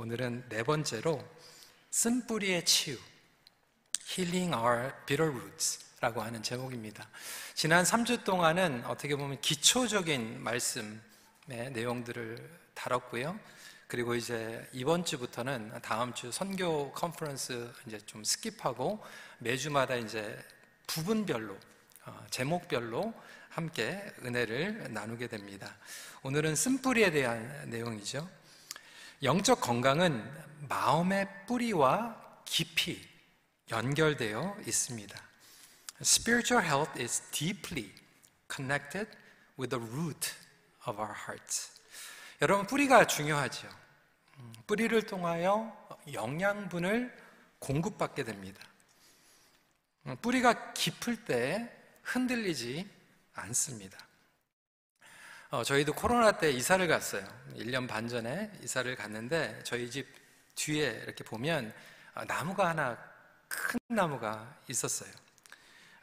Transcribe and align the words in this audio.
오늘은 0.00 0.46
네 0.48 0.62
번째로 0.62 1.22
쓴 1.90 2.26
뿌리의 2.26 2.64
치유, 2.64 2.96
Healing 4.08 4.56
Our 4.56 4.94
Bitter 5.04 5.30
Roots라고 5.30 6.22
하는 6.22 6.42
제목입니다. 6.42 7.06
지난 7.52 7.84
3주 7.84 8.24
동안은 8.24 8.86
어떻게 8.86 9.14
보면 9.14 9.42
기초적인 9.42 10.42
말씀의 10.42 11.02
내용들을 11.74 12.60
다뤘고요. 12.72 13.38
그리고 13.88 14.14
이제 14.14 14.66
이번 14.72 15.04
주부터는 15.04 15.82
다음 15.82 16.14
주 16.14 16.32
선교 16.32 16.90
컨퍼런스 16.92 17.70
이제 17.86 17.98
좀 18.06 18.22
skip하고 18.22 19.02
매주마다 19.40 19.96
이제 19.96 20.34
부분별로 20.86 21.58
어, 22.06 22.26
제목별로 22.30 23.12
함께 23.50 24.02
은혜를 24.24 24.94
나누게 24.94 25.26
됩니다. 25.26 25.76
오늘은 26.22 26.56
쓴뿌리에 26.56 27.10
대한 27.10 27.68
내용이죠. 27.68 28.39
영적 29.22 29.60
건강은 29.60 30.32
마음의 30.66 31.46
뿌리와 31.46 32.42
깊이 32.46 33.06
연결되어 33.70 34.56
있습니다. 34.66 35.22
Spiritual 36.00 36.66
health 36.66 36.98
is 36.98 37.20
deeply 37.30 37.92
connected 38.50 39.10
with 39.58 39.76
the 39.76 39.92
root 39.92 40.32
of 40.86 40.98
our 40.98 41.14
hearts. 41.14 41.70
여러분, 42.40 42.66
뿌리가 42.66 43.06
중요하죠. 43.06 43.68
음, 44.38 44.54
뿌리를 44.66 45.02
통하여 45.02 45.70
영양분을 46.10 47.14
공급받게 47.58 48.24
됩니다. 48.24 48.62
음, 50.06 50.16
뿌리가 50.22 50.72
깊을 50.72 51.26
때 51.26 51.70
흔들리지 52.04 52.88
않습니다. 53.34 53.98
어, 55.52 55.64
저희도 55.64 55.94
코로나 55.94 56.30
때 56.30 56.52
이사를 56.52 56.86
갔어요. 56.86 57.26
1년 57.56 57.88
반 57.88 58.06
전에 58.06 58.52
이사를 58.62 58.94
갔는데 58.94 59.60
저희 59.64 59.90
집 59.90 60.06
뒤에 60.54 61.02
이렇게 61.02 61.24
보면 61.24 61.74
어, 62.14 62.24
나무가 62.24 62.68
하나 62.68 62.96
큰 63.48 63.80
나무가 63.88 64.56
있었어요. 64.68 65.10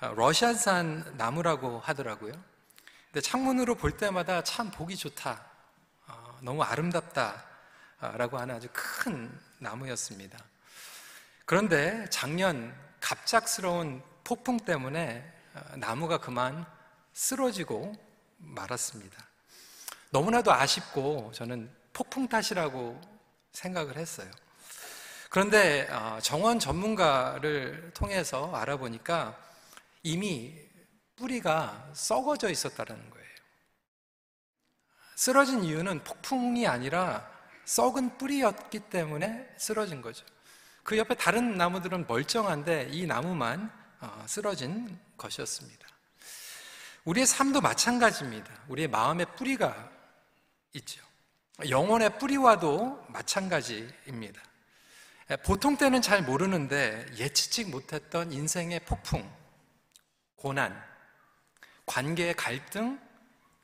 어, 0.01 0.13
러시아산 0.17 1.13
나무라고 1.15 1.79
하더라고요. 1.79 2.33
근데 3.05 3.21
창문으로 3.21 3.75
볼 3.75 3.95
때마다 3.95 4.43
참 4.43 4.69
보기 4.69 4.97
좋다. 4.97 5.41
어, 6.07 6.39
너무 6.41 6.61
아름답다 6.63 7.45
라고 7.99 8.37
하는 8.37 8.53
아주 8.53 8.67
큰 8.73 9.31
나무였습니다. 9.59 10.37
그런데 11.45 12.05
작년 12.09 12.75
갑작스러운 12.99 14.03
폭풍 14.25 14.57
때문에 14.57 15.33
어, 15.53 15.77
나무가 15.77 16.17
그만 16.17 16.65
쓰러지고 17.13 17.95
말았습니다. 18.39 19.25
너무나도 20.11 20.51
아쉽고 20.51 21.31
저는 21.33 21.69
폭풍 21.93 22.27
탓이라고 22.27 22.99
생각을 23.51 23.97
했어요. 23.97 24.29
그런데 25.29 25.87
어, 25.91 26.19
정원 26.21 26.59
전문가를 26.59 27.91
통해서 27.93 28.53
알아보니까 28.55 29.37
이미 30.03 30.55
뿌리가 31.17 31.91
썩어져 31.93 32.49
있었다는 32.49 33.09
거예요. 33.09 33.27
쓰러진 35.15 35.63
이유는 35.63 36.03
폭풍이 36.03 36.67
아니라 36.67 37.29
썩은 37.65 38.17
뿌리였기 38.17 38.79
때문에 38.91 39.49
쓰러진 39.57 40.01
거죠. 40.01 40.25
그 40.83 40.97
옆에 40.97 41.15
다른 41.15 41.57
나무들은 41.57 42.05
멀쩡한데 42.07 42.89
이 42.91 43.05
나무만 43.05 43.69
어, 43.99 44.23
쓰러진 44.27 44.97
것이었습니다. 45.17 45.87
우리의 47.03 47.25
삶도 47.25 47.61
마찬가지입니다. 47.61 48.53
우리의 48.69 48.87
마음의 48.87 49.25
뿌리가 49.35 49.96
있죠. 50.77 51.03
영혼의 51.69 52.17
뿌리와도 52.19 53.05
마찬가지입니다. 53.09 54.41
보통 55.43 55.77
때는 55.77 56.01
잘 56.01 56.21
모르는데 56.23 57.05
예측치 57.17 57.65
못했던 57.65 58.31
인생의 58.31 58.81
폭풍, 58.81 59.29
고난, 60.35 60.81
관계의 61.85 62.35
갈등, 62.35 62.99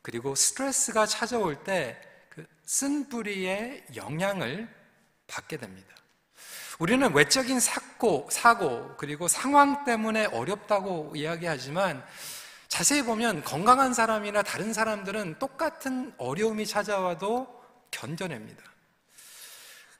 그리고 0.02 0.36
스트레스가 0.36 1.06
찾아올 1.06 1.64
때 1.64 2.14
그 2.34 2.48
쓴 2.66 3.10
뿌리의 3.10 3.86
영향을 3.96 4.68
받게 5.28 5.58
됩니다. 5.58 5.96
우리는 6.80 7.14
외적인 7.14 7.60
사고, 7.60 8.28
사고, 8.32 8.96
그리고 8.98 9.28
상황 9.28 9.86
때문에 9.86 10.26
어렵다고 10.26 11.14
이야기하지만 11.16 12.04
자세히 12.74 13.04
보면 13.04 13.44
건강한 13.44 13.94
사람이나 13.94 14.42
다른 14.42 14.74
사람들은 14.74 15.38
똑같은 15.38 16.12
어려움이 16.18 16.66
찾아와도 16.66 17.64
견뎌냅니다. 17.92 18.64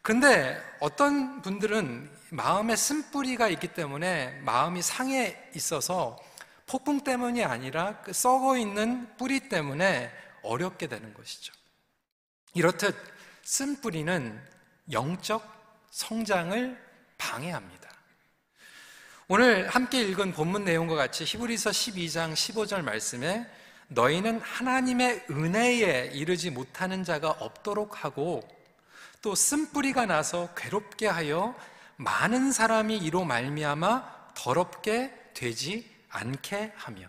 근데 0.02 0.60
어떤 0.80 1.44
분들은 1.44 2.12
마음에 2.32 2.76
쓴뿌리가 2.76 3.48
있기 3.50 3.76
때문에 3.76 4.42
마음이 4.42 4.82
상해 4.82 5.52
있어서 5.54 6.18
폭풍 6.66 7.02
때문이 7.02 7.46
아니라 7.46 8.02
그 8.02 8.12
썩어 8.12 8.58
있는 8.58 9.08
뿌리 9.18 9.50
때문에 9.50 10.12
어렵게 10.42 10.88
되는 10.88 11.14
것이죠. 11.14 11.54
이렇듯 12.56 12.96
쓴뿌리는 13.44 14.42
영적 14.92 15.44
성장을 15.92 16.84
방해합니다. 17.20 17.83
오늘 19.30 19.70
함께 19.70 20.02
읽은 20.02 20.34
본문 20.34 20.66
내용과 20.66 20.96
같이 20.96 21.24
히브리서 21.24 21.70
12장 21.70 22.34
15절 22.34 22.82
말씀에 22.82 23.48
너희는 23.88 24.42
하나님의 24.42 25.28
은혜에 25.30 26.12
이르지 26.14 26.50
못하는 26.50 27.06
자가 27.06 27.30
없도록 27.30 28.04
하고 28.04 28.42
또 29.22 29.34
쓴뿌리가 29.34 30.08
나서 30.08 30.54
괴롭게 30.58 31.08
하여 31.08 31.56
많은 31.96 32.52
사람이 32.52 32.98
이로 32.98 33.24
말미암아 33.24 34.34
더럽게 34.36 35.14
되지 35.34 35.90
않게 36.10 36.74
하며. 36.76 37.08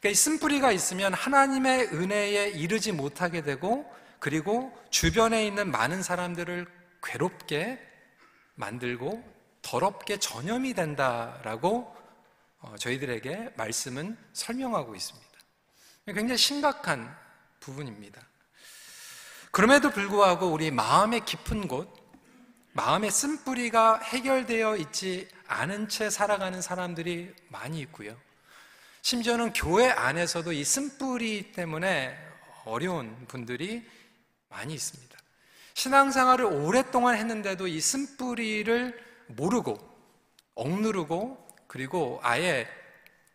그러니까 0.00 0.08
이 0.10 0.14
쓴뿌리가 0.16 0.72
있으면 0.72 1.14
하나님의 1.14 1.90
은혜에 1.92 2.48
이르지 2.48 2.90
못하게 2.90 3.42
되고 3.42 3.88
그리고 4.18 4.76
주변에 4.90 5.46
있는 5.46 5.70
많은 5.70 6.02
사람들을 6.02 6.66
괴롭게 7.04 7.78
만들고 8.56 9.35
더럽게 9.66 10.18
전염이 10.18 10.74
된다라고 10.74 11.92
어, 12.60 12.76
저희들에게 12.78 13.54
말씀은 13.56 14.16
설명하고 14.32 14.94
있습니다. 14.94 15.26
굉장히 16.06 16.38
심각한 16.38 17.12
부분입니다. 17.58 18.22
그럼에도 19.50 19.90
불구하고 19.90 20.46
우리 20.46 20.70
마음의 20.70 21.24
깊은 21.24 21.66
곳, 21.66 21.92
마음의 22.74 23.10
쓴뿌리가 23.10 23.98
해결되어 23.98 24.76
있지 24.76 25.28
않은 25.48 25.88
채 25.88 26.10
살아가는 26.10 26.62
사람들이 26.62 27.34
많이 27.48 27.80
있고요. 27.80 28.16
심지어는 29.02 29.52
교회 29.52 29.90
안에서도 29.90 30.52
이 30.52 30.62
쓴뿌리 30.62 31.50
때문에 31.50 32.16
어려운 32.66 33.26
분들이 33.26 33.84
많이 34.48 34.74
있습니다. 34.74 35.18
신앙생활을 35.74 36.44
오랫동안 36.44 37.16
했는데도 37.16 37.66
이 37.66 37.80
쓴뿌리를 37.80 39.05
모르고 39.28 39.78
억누르고 40.54 41.46
그리고 41.66 42.20
아예 42.22 42.66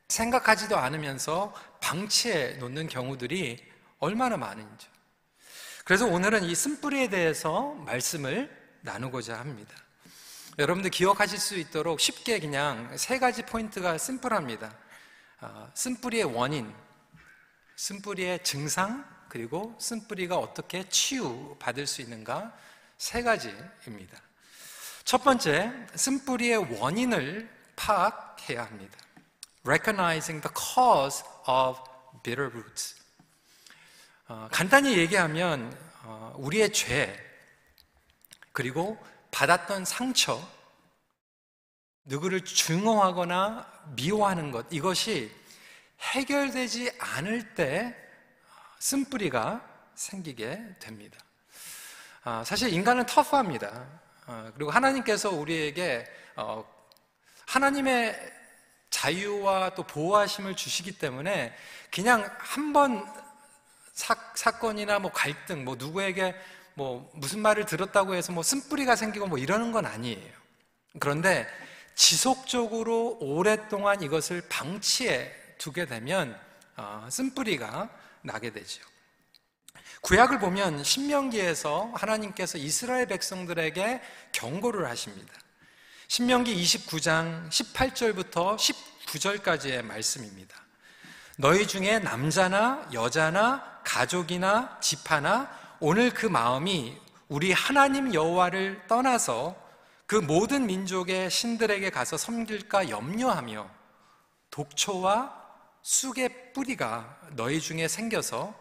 생각하지도 0.08 0.78
않으면서 0.78 1.54
방치해 1.80 2.54
놓는 2.54 2.88
경우들이 2.88 3.58
얼마나 4.00 4.38
많은지. 4.38 4.88
그래서 5.86 6.06
오늘은 6.06 6.44
이 6.44 6.56
쓴뿌리에 6.56 7.10
대해서 7.10 7.74
말씀을 7.74 8.50
나누고자 8.82 9.40
합니다. 9.40 9.76
여러분들 10.60 10.92
기억하실 10.92 11.40
수 11.40 11.58
있도록 11.58 12.00
쉽게 12.00 12.40
그냥 12.40 12.96
세 12.98 13.20
가지 13.20 13.44
포인트가 13.44 13.98
심플합니다. 13.98 14.76
어, 15.42 15.72
쓴뿌리의 15.74 16.26
원인, 16.26 16.74
쓴뿌리의 17.78 18.44
증상, 18.44 19.06
그리고 19.30 19.76
쓴뿌리가 19.80 20.38
어떻게 20.38 20.88
치유받을 20.90 21.88
수 21.88 22.02
있는가 22.02 22.56
세 22.98 23.24
가지입니다. 23.24 24.22
첫 25.12 25.26
번째, 25.26 25.74
쓴뿌리의 25.94 26.80
원인을 26.80 27.50
파악해야 27.76 28.64
합니다. 28.64 28.98
Recognizing 29.66 30.42
the 30.42 30.56
cause 30.56 31.22
of 31.46 31.78
bitter 32.24 32.50
roots. 32.50 32.96
어, 34.30 34.48
간단히 34.54 34.98
얘기하면 34.98 35.78
어, 36.06 36.34
우리의 36.38 36.72
죄 36.72 37.14
그리고 38.54 38.98
받았던 39.32 39.84
상처 39.84 40.42
누구를 42.06 42.46
증오하거나 42.46 43.70
미워하는 43.98 44.52
것 44.52 44.66
이것이 44.70 45.30
해결되지 46.00 46.90
않을 46.98 47.54
때 47.54 47.94
쓴뿌리가 48.80 49.62
생기게 49.94 50.78
됩니다. 50.80 51.20
아, 52.24 52.46
사실 52.46 52.72
인간은 52.72 53.06
터프합니다. 53.08 54.00
어, 54.28 54.52
그리고 54.56 54.72
하나님께서 54.72 55.30
우리에게 55.30 56.06
어, 56.36 56.66
하나님의 57.48 58.34
자유와 58.90 59.74
또 59.76 59.84
보호하심을 59.84 60.56
주시기 60.56 60.98
때문에 60.98 61.56
그냥 61.92 62.30
한 62.40 62.74
번 62.74 63.06
사건이나 64.36 65.00
뭐 65.00 65.12
갈등, 65.12 65.64
뭐 65.66 65.76
누구에게 65.76 66.36
뭐 66.74 67.12
무슨 67.14 67.42
말을 67.42 67.66
들었다고 67.66 68.16
해서 68.16 68.32
뭐 68.32 68.44
쓴뿌리가 68.44 68.96
생기고 68.96 69.28
뭐 69.28 69.38
이러는 69.38 69.72
건 69.72 69.86
아니에요. 69.86 70.34
그런데 71.00 71.48
지속적으로 71.96 73.18
오랫동안 73.20 74.02
이것을 74.02 74.44
방치해 74.50 75.32
두게 75.58 75.86
되면 75.86 76.40
어, 76.78 77.08
쓴뿌리가 77.12 77.90
나게 78.22 78.52
되죠. 78.52 78.82
구약을 80.02 80.40
보면 80.40 80.84
신명기에서 80.84 81.92
하나님께서 81.94 82.58
이스라엘 82.58 83.06
백성들에게 83.08 84.02
경고를 84.32 84.90
하십니다. 84.90 85.34
신명기 86.08 86.56
29장 86.64 87.50
18절부터 87.50 88.58
19절까지의 88.58 89.84
말씀입니다. 89.84 90.56
너희 91.38 91.68
중에 91.68 92.00
남자나 92.00 92.88
여자나 92.94 93.82
가족이나 93.84 94.78
집하나 94.82 95.50
오늘 95.80 96.14
그 96.14 96.26
마음이 96.26 96.98
우리 97.28 97.52
하나님 97.52 98.14
여호와를 98.14 98.88
떠나서 98.88 99.56
그 100.06 100.16
모든 100.16 100.66
민족의 100.66 101.32
신들에게 101.32 101.90
가서 101.90 102.18
섬길까 102.18 102.90
염려하며 102.90 103.70
독초와 104.52 105.34
쑥의 105.82 106.52
뿌리가 106.54 107.18
너희 107.32 107.62
중에 107.62 107.88
생겨서 107.88 108.54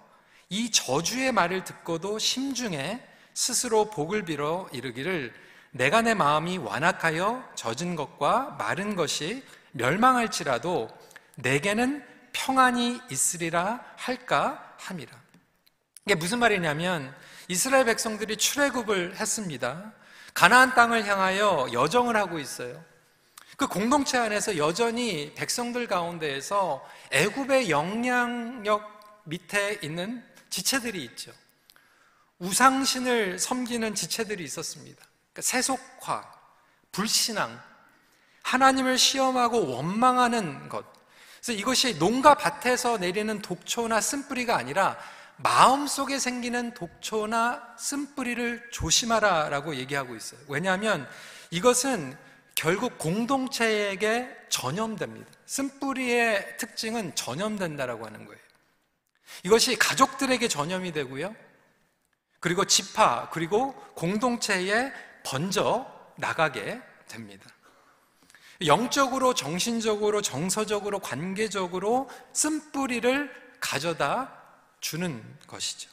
이 0.50 0.70
저주의 0.73 1.31
말을 1.31 1.62
듣고도 1.62 2.19
심중에 2.19 3.00
스스로 3.35 3.88
복을 3.88 4.25
빌어 4.25 4.69
이르기를 4.73 5.32
내가 5.70 6.02
내 6.02 6.12
마음이 6.12 6.58
완악하여 6.58 7.49
젖은 7.55 7.94
것과 7.94 8.56
마른 8.58 8.97
것이 8.97 9.44
멸망할지라도 9.70 10.88
내게는 11.37 12.05
평안이 12.32 13.00
있으리라 13.11 13.81
할까 13.97 14.75
함이라. 14.79 15.12
이게 16.05 16.17
무슨 16.17 16.41
말이냐면 16.41 17.14
이스라엘 17.46 17.85
백성들이 17.85 18.37
출애굽을 18.37 19.17
했습니다. 19.17 19.93
가나안 20.35 20.75
땅을 20.75 21.06
향하여 21.06 21.69
여정을 21.73 22.17
하고 22.17 22.41
있어요. 22.41 22.85
그 23.56 23.69
공동체 23.69 24.19
안에서 24.19 24.56
여전히 24.56 25.32
백성들 25.37 25.87
가운데에서 25.87 26.85
애굽의 27.12 27.70
영향력 27.70 29.23
밑에 29.25 29.79
있는 29.82 30.25
지체들이 30.50 31.02
있죠. 31.05 31.32
우상신을 32.38 33.38
섬기는 33.38 33.94
지체들이 33.94 34.43
있었습니다. 34.44 35.05
그러니까 35.32 35.43
세속화, 35.43 36.32
불신앙, 36.93 37.61
하나님을 38.43 38.99
시험하고 38.99 39.69
원망하는 39.69 40.69
것. 40.69 40.85
그래서 41.41 41.52
이것이 41.52 41.99
농가 41.99 42.35
밭에서 42.35 42.99
내리는 42.99 43.41
독초나 43.41 44.00
쓴뿌리가 44.00 44.56
아니라 44.56 44.99
마음 45.37 45.87
속에 45.87 46.19
생기는 46.19 46.75
독초나 46.75 47.76
쓴뿌리를 47.79 48.70
조심하라라고 48.73 49.76
얘기하고 49.76 50.14
있어요. 50.17 50.41
왜냐하면 50.49 51.08
이것은 51.50 52.17
결국 52.55 52.99
공동체에게 52.99 54.29
전염됩니다. 54.50 55.31
쓴뿌리의 55.46 56.58
특징은 56.58 57.14
전염된다라고 57.14 58.05
하는 58.05 58.26
거예요. 58.26 58.41
이것이 59.44 59.77
가족들에게 59.77 60.47
전염이 60.49 60.93
되고요. 60.93 61.35
그리고 62.41 62.65
집화, 62.65 63.29
그리고 63.31 63.75
공동체에 63.94 64.93
번져 65.25 65.87
나가게 66.17 66.81
됩니다. 67.09 67.49
영적으로, 68.67 69.35
정신적으로, 69.35 70.23
정서적으로, 70.23 70.99
관계적으로 70.99 72.09
쓴뿌리를 72.32 73.59
가져다 73.61 74.37
주는 74.81 75.23
것이죠. 75.47 75.91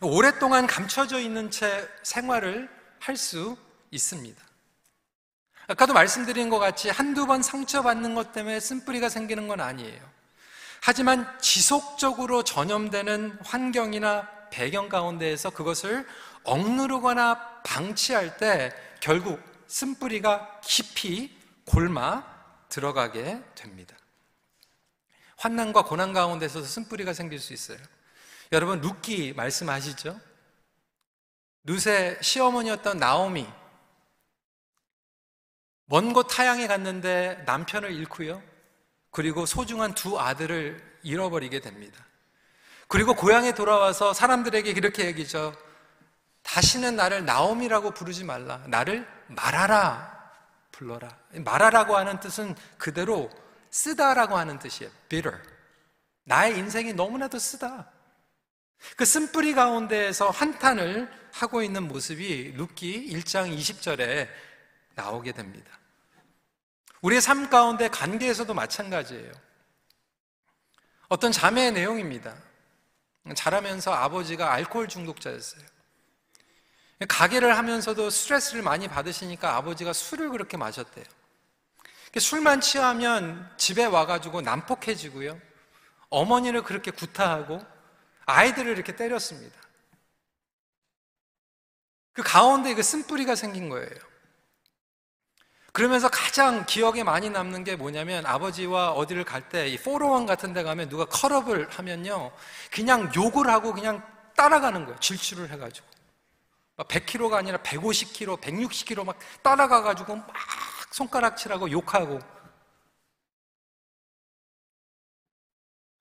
오랫동안 0.00 0.66
감춰져 0.66 1.18
있는 1.18 1.50
채 1.50 1.88
생활을 2.02 2.68
할 3.00 3.16
수 3.16 3.56
있습니다. 3.90 4.40
아까도 5.66 5.92
말씀드린 5.92 6.48
것 6.48 6.58
같이 6.58 6.90
한두 6.90 7.26
번 7.26 7.42
상처받는 7.42 8.14
것 8.14 8.32
때문에 8.32 8.60
쓴뿌리가 8.60 9.08
생기는 9.08 9.48
건 9.48 9.60
아니에요. 9.60 10.19
하지만 10.82 11.38
지속적으로 11.40 12.42
전염되는 12.42 13.38
환경이나 13.44 14.48
배경 14.50 14.88
가운데에서 14.88 15.50
그것을 15.50 16.06
억누르거나 16.44 17.62
방치할 17.62 18.38
때 18.38 18.74
결국 19.00 19.40
쓴뿌리가 19.68 20.60
깊이 20.62 21.36
골마 21.66 22.24
들어가게 22.68 23.42
됩니다. 23.54 23.96
환난과 25.36 25.84
고난 25.84 26.12
가운데서도 26.12 26.64
쓴뿌리가 26.64 27.12
생길 27.12 27.38
수 27.38 27.52
있어요. 27.52 27.78
여러분 28.52 28.80
룻기 28.80 29.34
말씀하시죠? 29.34 30.18
룻의 31.64 32.18
시어머니였던 32.22 32.98
나오미 32.98 33.46
먼 35.86 36.12
곳 36.12 36.28
타양에 36.28 36.66
갔는데 36.66 37.42
남편을 37.46 37.92
잃고요. 37.92 38.49
그리고 39.10 39.46
소중한 39.46 39.94
두 39.94 40.20
아들을 40.20 40.98
잃어버리게 41.02 41.60
됩니다. 41.60 42.04
그리고 42.88 43.14
고향에 43.14 43.54
돌아와서 43.54 44.12
사람들에게 44.12 44.70
이렇게 44.70 45.06
얘기죠. 45.06 45.54
다시는 46.42 46.96
나를 46.96 47.24
나옴이라고 47.24 47.92
부르지 47.92 48.24
말라. 48.24 48.62
나를 48.66 49.06
말하라 49.28 50.20
불러라. 50.72 51.16
말하라고 51.32 51.96
하는 51.96 52.18
뜻은 52.20 52.56
그대로 52.78 53.30
쓰다라고 53.70 54.36
하는 54.36 54.58
뜻이에요. 54.58 54.90
bitter. 55.08 55.38
나의 56.24 56.58
인생이 56.58 56.92
너무나도 56.94 57.38
쓰다. 57.38 57.90
그 58.96 59.04
쓴뿌리 59.04 59.54
가운데에서 59.54 60.30
한탄을 60.30 61.10
하고 61.32 61.62
있는 61.62 61.86
모습이 61.86 62.54
룻기 62.56 63.10
1장 63.12 63.54
20절에 63.56 64.28
나오게 64.94 65.32
됩니다. 65.32 65.79
우리의 67.02 67.20
삶 67.20 67.48
가운데 67.48 67.88
관계에서도 67.88 68.52
마찬가지예요. 68.52 69.32
어떤 71.08 71.32
자매의 71.32 71.72
내용입니다. 71.72 72.36
자라면서 73.34 73.92
아버지가 73.92 74.52
알코올 74.52 74.88
중독자였어요. 74.88 75.62
가게를 77.08 77.56
하면서도 77.56 78.10
스트레스를 78.10 78.62
많이 78.62 78.86
받으시니까 78.86 79.56
아버지가 79.56 79.92
술을 79.92 80.30
그렇게 80.30 80.56
마셨대요. 80.56 81.04
술만 82.18 82.60
취하면 82.60 83.50
집에 83.56 83.84
와가지고 83.84 84.42
난폭해지고요. 84.42 85.40
어머니를 86.10 86.62
그렇게 86.62 86.90
구타하고 86.90 87.64
아이들을 88.26 88.72
이렇게 88.72 88.96
때렸습니다. 88.96 89.56
그 92.12 92.22
가운데 92.22 92.74
그 92.74 92.82
쓴뿌리가 92.82 93.34
생긴 93.34 93.68
거예요. 93.68 94.09
그러면서 95.72 96.08
가장 96.08 96.66
기억에 96.66 97.04
많이 97.04 97.30
남는 97.30 97.64
게 97.64 97.76
뭐냐면 97.76 98.26
아버지와 98.26 98.92
어디를 98.92 99.24
갈 99.24 99.48
때 99.48 99.68
이 99.68 99.78
포로원 99.78 100.26
같은 100.26 100.52
데 100.52 100.62
가면 100.62 100.88
누가 100.88 101.04
컬업을 101.04 101.70
하면요. 101.70 102.32
그냥 102.72 103.10
욕을 103.14 103.48
하고 103.48 103.72
그냥 103.72 104.02
따라가는 104.36 104.84
거예요. 104.84 104.98
질주를 105.00 105.50
해가지고. 105.50 105.86
100kg가 106.78 107.34
아니라 107.34 107.58
150kg, 107.58 108.40
160kg 108.40 109.04
막 109.04 109.18
따라가가지고 109.42 110.16
막 110.16 110.26
손가락질하고 110.92 111.70
욕하고. 111.70 112.18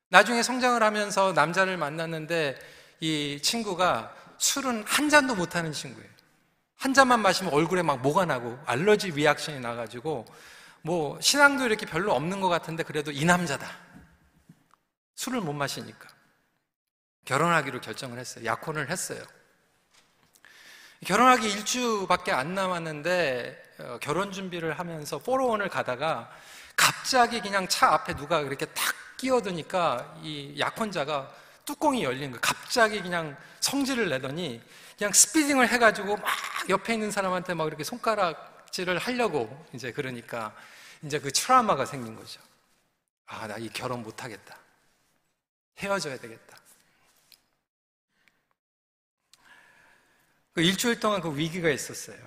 나중에 0.10 0.42
성장을 0.42 0.82
하면서 0.82 1.34
남자를 1.34 1.78
만났는데 1.78 2.58
이 3.02 3.40
친구가 3.42 4.14
술은 4.38 4.84
한 4.88 5.10
잔도 5.10 5.36
못하는 5.36 5.72
친구예요. 5.72 6.10
한 6.80 6.94
잔만 6.94 7.20
마시면 7.20 7.54
얼굴에 7.54 7.82
막 7.82 8.00
뭐가 8.00 8.24
나고 8.24 8.58
알러지 8.66 9.12
리액션이 9.12 9.60
나가지고 9.60 10.26
뭐 10.82 11.20
신앙도 11.20 11.66
이렇게 11.66 11.86
별로 11.86 12.14
없는 12.14 12.40
것 12.40 12.48
같은데 12.48 12.84
그래도 12.84 13.12
이 13.12 13.26
남자다. 13.26 13.70
술을 15.16 15.42
못 15.42 15.52
마시니까 15.52 16.08
결혼하기로 17.26 17.82
결정을 17.82 18.18
했어요. 18.18 18.46
약혼을 18.46 18.90
했어요. 18.90 19.22
결혼하기 21.06 21.50
일주밖에 21.50 22.32
안 22.32 22.56
남았는데 22.56 23.64
어, 23.80 23.98
결혼 24.02 24.32
준비를 24.32 24.80
하면서 24.80 25.18
포로원을 25.18 25.68
가다가 25.68 26.32
갑자기 26.78 27.42
그냥 27.42 27.68
차 27.68 27.94
앞에 27.94 28.16
누가 28.16 28.40
이렇게 28.40 28.66
탁 28.68 28.96
끼어드니까 29.18 30.16
이 30.24 30.56
약혼자가 30.58 31.30
뚜껑이 31.66 32.06
열린 32.06 32.32
거예요. 32.32 32.40
갑자기 32.42 33.02
그냥 33.02 33.36
성질을 33.60 34.08
내더니 34.10 34.62
그냥 34.98 35.12
스피딩을 35.12 35.68
해가지고 35.68 36.16
막 36.18 36.26
옆에 36.70 36.94
있는 36.94 37.12
사람한테 37.12 37.54
막 37.56 37.68
이렇게 37.68 37.84
손가락질을 37.84 38.98
하려고 39.00 39.66
이제 39.74 39.92
그러니까 39.92 40.56
이제 41.04 41.20
그 41.20 41.32
트라우마가 41.32 41.86
생긴 41.86 42.16
거죠. 42.16 42.42
아, 43.26 43.48
나 43.48 43.58
이 43.58 43.70
결혼 43.70 44.04
못 44.04 44.24
하겠다. 44.24 44.58
헤어져야 45.80 46.18
되겠다. 46.18 46.58
그 50.54 50.62
일주일 50.62 51.00
동안 51.00 51.22
그 51.22 51.36
위기가 51.38 51.70
있었어요. 51.70 52.18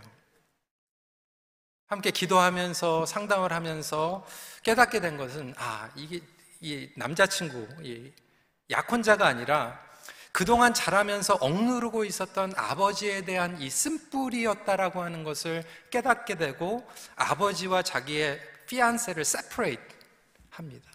함께 1.87 2.11
기도하면서 2.11 3.05
상담을 3.07 3.53
하면서 3.53 4.27
깨닫게 4.63 5.01
된 5.01 5.17
것은 5.19 5.55
아, 5.59 5.91
이게 5.95 6.21
이 6.61 6.91
남자친구, 6.97 7.83
이 7.83 8.11
약혼자가 8.71 9.27
아니라 9.27 9.79
그동안 10.33 10.73
자라면서 10.73 11.35
억누르고 11.35 12.07
있었던 12.07 12.55
아버지에 12.57 13.25
대한 13.25 13.61
이 13.61 13.69
쓴뿌리였다라고 13.69 15.03
하는 15.03 15.25
것을 15.25 15.62
깨닫게 15.91 16.37
되고 16.37 16.89
아버지와 17.17 17.83
자기의 17.83 18.41
피안세를 18.67 19.27
세퍼레이트 19.27 19.83
합니다. 20.49 20.91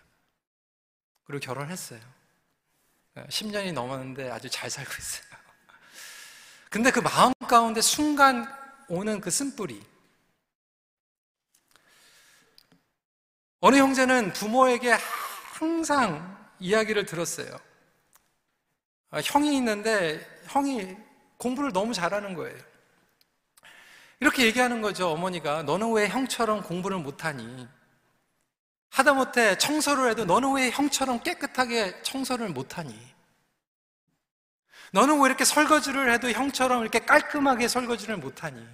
그리고 1.26 1.40
결혼했어요. 1.46 2.00
10년이 3.16 3.74
넘었는데 3.74 4.32
아주 4.32 4.50
잘 4.50 4.70
살고 4.70 4.92
있어요. 4.92 5.28
근데 6.70 6.90
그 6.92 7.00
마음 7.00 7.34
가운데 7.48 7.80
순간 7.82 8.52
오는 8.88 9.22
그 9.22 9.30
쓴뿌리. 9.30 9.86
어느 13.60 13.76
형제는 13.76 14.34
부모에게 14.34 14.98
항상 15.54 16.50
이야기를 16.60 17.06
들었어요. 17.06 17.67
아, 19.10 19.20
형이 19.24 19.56
있는데 19.58 20.20
형이 20.48 20.96
공부를 21.38 21.72
너무 21.72 21.94
잘하는 21.94 22.34
거예요. 22.34 22.58
이렇게 24.20 24.46
얘기하는 24.46 24.82
거죠, 24.82 25.10
어머니가. 25.12 25.64
너는 25.64 25.94
왜 25.94 26.08
형처럼 26.08 26.64
공부를 26.64 26.98
못하니? 26.98 27.68
하다못해 28.90 29.58
청소를 29.58 30.10
해도 30.10 30.26
너는 30.26 30.54
왜 30.56 30.72
형처럼 30.72 31.22
깨끗하게 31.22 32.02
청소를 32.02 32.50
못하니? 32.50 32.98
너는 34.92 35.20
왜 35.22 35.28
이렇게 35.28 35.46
설거지를 35.46 36.12
해도 36.12 36.32
형처럼 36.32 36.82
이렇게 36.82 37.00
깔끔하게 37.00 37.68
설거지를 37.68 38.18
못하니? 38.18 38.66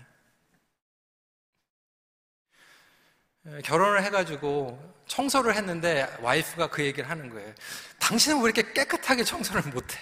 예, 3.48 3.62
결혼을 3.62 4.04
해가지고 4.04 4.80
청소를 5.08 5.56
했는데 5.56 6.08
와이프가 6.22 6.68
그 6.70 6.84
얘기를 6.84 7.10
하는 7.10 7.30
거예요. 7.30 7.54
당신은 8.00 8.38
왜 8.38 8.44
이렇게 8.46 8.72
깨끗하게 8.72 9.26
청소를 9.26 9.64
못해? 9.74 10.00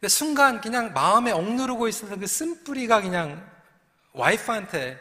근데 0.00 0.08
순간 0.08 0.60
그냥 0.60 0.92
마음에 0.92 1.32
억누르고 1.32 1.88
있었던 1.88 2.20
그 2.20 2.26
쓴뿌리가 2.26 3.02
그냥 3.02 3.44
와이프한테 4.12 5.00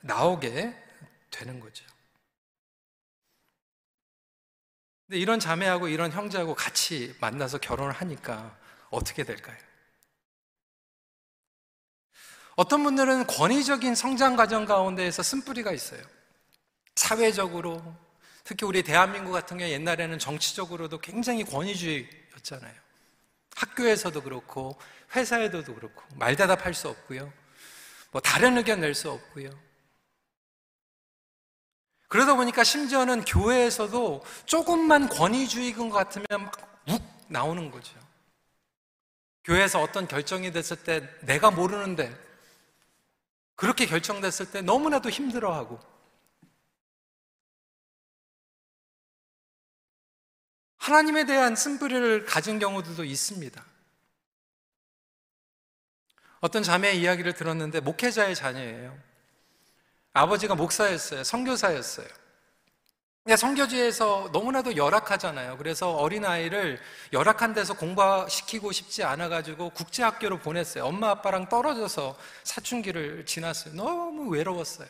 나오게 0.00 0.74
되는 1.30 1.60
거죠. 1.60 1.84
근데 5.06 5.18
이런 5.18 5.38
자매하고 5.38 5.88
이런 5.88 6.12
형제하고 6.12 6.54
같이 6.54 7.14
만나서 7.20 7.58
결혼을 7.58 7.92
하니까 7.92 8.56
어떻게 8.90 9.24
될까요? 9.24 9.56
어떤 12.56 12.82
분들은 12.82 13.26
권위적인 13.26 13.94
성장 13.94 14.34
과정 14.34 14.64
가운데에서 14.64 15.22
쓴뿌리가 15.22 15.72
있어요. 15.72 16.02
사회적으로, 16.96 17.94
특히 18.44 18.66
우리 18.66 18.82
대한민국 18.82 19.32
같은 19.32 19.58
경우 19.58 19.70
옛날에는 19.70 20.18
정치적으로도 20.18 20.98
굉장히 20.98 21.44
권위주의였잖아요. 21.44 22.87
학교에서도 23.58 24.22
그렇고, 24.22 24.78
회사에서도 25.14 25.74
그렇고, 25.74 26.02
말대답할 26.16 26.74
수 26.74 26.88
없고요. 26.88 27.32
뭐 28.12 28.20
다른 28.20 28.56
의견 28.56 28.80
낼 28.80 28.94
수 28.94 29.10
없고요. 29.10 29.50
그러다 32.08 32.34
보니까 32.36 32.64
심지어는 32.64 33.24
교회에서도 33.24 34.24
조금만 34.46 35.08
권위주의인 35.08 35.90
것 35.90 35.96
같으면 35.96 36.26
막 36.30 36.68
욱 36.88 37.02
나오는 37.28 37.70
거죠. 37.70 37.94
교회에서 39.44 39.82
어떤 39.82 40.08
결정이 40.08 40.52
됐을 40.52 40.82
때 40.82 41.06
내가 41.20 41.50
모르는데 41.50 42.14
그렇게 43.56 43.84
결정됐을 43.84 44.50
때 44.50 44.62
너무나도 44.62 45.10
힘들어하고 45.10 45.78
하나님에 50.88 51.26
대한 51.26 51.54
쓴뿌리를 51.54 52.24
가진 52.24 52.58
경우들도 52.58 53.04
있습니다. 53.04 53.62
어떤 56.40 56.62
자매의 56.62 56.98
이야기를 56.98 57.34
들었는데 57.34 57.80
목회자의 57.80 58.34
자녀예요. 58.34 58.96
아버지가 60.14 60.54
목사였어요. 60.54 61.24
선교사였어요. 61.24 62.08
근데 63.22 63.36
선교지에서 63.36 64.30
너무나도 64.32 64.76
열악하잖아요. 64.76 65.58
그래서 65.58 65.94
어린아이를 65.94 66.80
열악한 67.12 67.52
데서 67.52 67.74
공부시키고 67.74 68.72
싶지 68.72 69.04
않아 69.04 69.28
가지고 69.28 69.68
국제학교로 69.70 70.38
보냈어요. 70.38 70.86
엄마 70.86 71.10
아빠랑 71.10 71.50
떨어져서 71.50 72.16
사춘기를 72.44 73.26
지났어요. 73.26 73.74
너무 73.74 74.30
외로웠어요. 74.30 74.88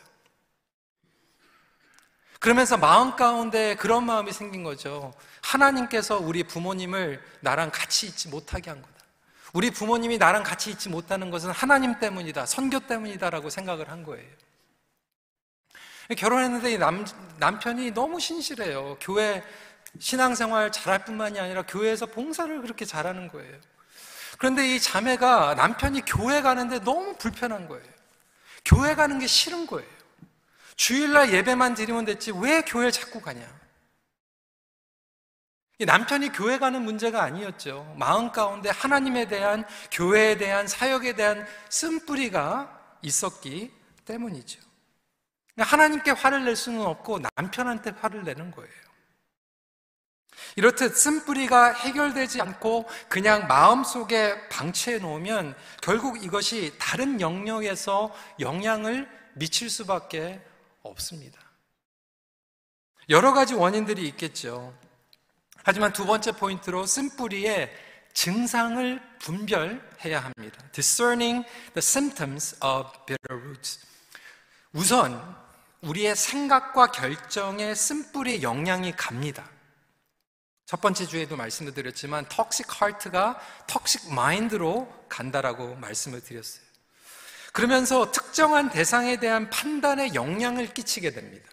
그러면서 2.39 2.77
마음 2.77 3.15
가운데 3.15 3.75
그런 3.75 4.05
마음이 4.05 4.31
생긴 4.31 4.63
거죠. 4.63 5.13
하나님께서 5.41 6.17
우리 6.17 6.43
부모님을 6.43 7.21
나랑 7.41 7.69
같이 7.71 8.07
있지 8.07 8.29
못하게 8.29 8.69
한 8.69 8.81
거다. 8.81 8.93
우리 9.51 9.71
부모님이 9.71 10.17
나랑 10.17 10.43
같이 10.43 10.71
있지 10.71 10.89
못하는 10.89 11.31
것은 11.31 11.51
하나님 11.51 11.99
때문이다. 11.99 12.45
선교 12.45 12.79
때문이다라고 12.79 13.49
생각을 13.49 13.89
한 13.89 14.03
거예요. 14.03 14.27
결혼했는데 16.17 16.77
남, 16.77 17.05
남편이 17.37 17.91
너무 17.91 18.19
신실해요. 18.19 18.97
교회 19.01 19.43
신앙생활 19.99 20.71
잘할 20.71 21.03
뿐만이 21.05 21.39
아니라 21.39 21.63
교회에서 21.63 22.05
봉사를 22.05 22.61
그렇게 22.61 22.85
잘하는 22.85 23.27
거예요. 23.27 23.57
그런데 24.37 24.75
이 24.75 24.79
자매가 24.79 25.55
남편이 25.55 26.03
교회 26.05 26.41
가는데 26.41 26.79
너무 26.79 27.15
불편한 27.17 27.67
거예요. 27.67 27.85
교회 28.63 28.95
가는 28.95 29.19
게 29.19 29.27
싫은 29.27 29.67
거예요. 29.67 29.98
주일날 30.79 31.33
예배만 31.33 31.73
드리면 31.73 32.05
됐지 32.05 32.31
왜 32.31 32.61
교회 32.61 32.89
자꾸 32.89 33.19
가냐? 33.19 33.45
남편이 35.77 36.29
교회 36.31 36.57
가는 36.57 36.81
문제가 36.81 37.21
아니었죠. 37.21 37.95
마음 37.97 38.31
가운데 38.31 38.69
하나님에 38.69 39.27
대한 39.27 39.65
교회에 39.91 40.37
대한 40.37 40.67
사역에 40.67 41.17
대한 41.17 41.45
쓴뿌리가 41.69 42.97
있었기 43.01 43.73
때문이죠. 44.05 44.61
하나님께 45.57 46.11
화를 46.11 46.45
낼 46.45 46.55
수는 46.55 46.81
없고 46.81 47.19
남편한테 47.35 47.91
화를 47.99 48.23
내는 48.23 48.49
거예요. 48.49 48.71
이렇듯 50.55 50.95
쓴뿌리가 50.95 51.73
해결되지 51.73 52.39
않고 52.39 52.87
그냥 53.09 53.47
마음속에 53.47 54.47
방치해 54.47 54.97
놓으면 54.97 55.55
결국 55.81 56.23
이것이 56.23 56.73
다른 56.79 57.19
영역에서 57.19 58.15
영향을 58.39 59.09
미칠 59.33 59.69
수밖에 59.69 60.41
없습니다. 60.81 61.39
여러 63.09 63.33
가지 63.33 63.53
원인들이 63.55 64.07
있겠죠. 64.09 64.77
하지만 65.63 65.93
두 65.93 66.05
번째 66.05 66.31
포인트로 66.33 66.85
쓴뿌리의 66.85 67.71
증상을 68.13 69.01
분별해야 69.19 70.19
합니다. 70.19 70.63
Discerning 70.71 71.45
the 71.73 71.77
symptoms 71.77 72.55
of 72.63 72.91
bitter 73.05 73.41
roots. 73.41 73.79
우선 74.73 75.35
우리의 75.81 76.15
생각과 76.15 76.91
결정에 76.91 77.73
쓴뿌리 77.73 78.43
영향이 78.43 78.91
갑니다. 78.95 79.49
첫 80.65 80.81
번째 80.81 81.07
주에도 81.07 81.35
말씀을 81.35 81.73
드렸지만 81.73 82.27
턱식 82.29 82.81
하트가 82.81 83.39
턱식 83.65 84.13
마인드로 84.13 84.87
간다라고 85.09 85.75
말씀을 85.75 86.21
드렸어요. 86.21 86.68
그러면서 87.59 88.09
특정한 88.09 88.69
대상에 88.69 89.17
대한 89.17 89.49
판단에 89.49 90.13
영향을 90.13 90.73
끼치게 90.73 91.11
됩니다. 91.11 91.49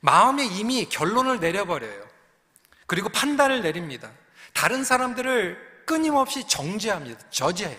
마음에 0.00 0.44
이미 0.44 0.86
결론을 0.86 1.38
내려버려요. 1.38 2.04
그리고 2.86 3.08
판단을 3.08 3.62
내립니다. 3.62 4.10
다른 4.52 4.82
사람들을 4.82 5.84
끊임없이 5.86 6.48
정죄합니다. 6.48 7.30
저지해요. 7.30 7.78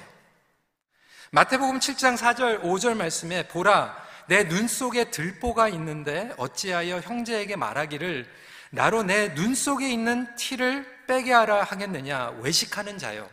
마태복음 1.32 1.80
7장 1.80 2.16
4절, 2.18 2.62
5절 2.62 2.96
말씀에 2.96 3.50
보라, 3.50 3.94
내 4.30 4.46
눈 4.48 4.70
속에 4.70 5.12
들보가 5.12 5.68
있는데 5.68 6.34
어찌하여 6.38 7.02
형제에게 7.02 7.58
말하기를 7.58 8.26
나로 8.72 9.04
내 9.04 9.34
눈 9.36 9.56
속에 9.56 9.90
있는 9.90 10.34
티를 10.38 10.86
빼게 11.06 11.34
하라 11.34 11.64
하겠느냐 11.64 12.30
외식하는 12.40 12.98
자여 12.98 13.30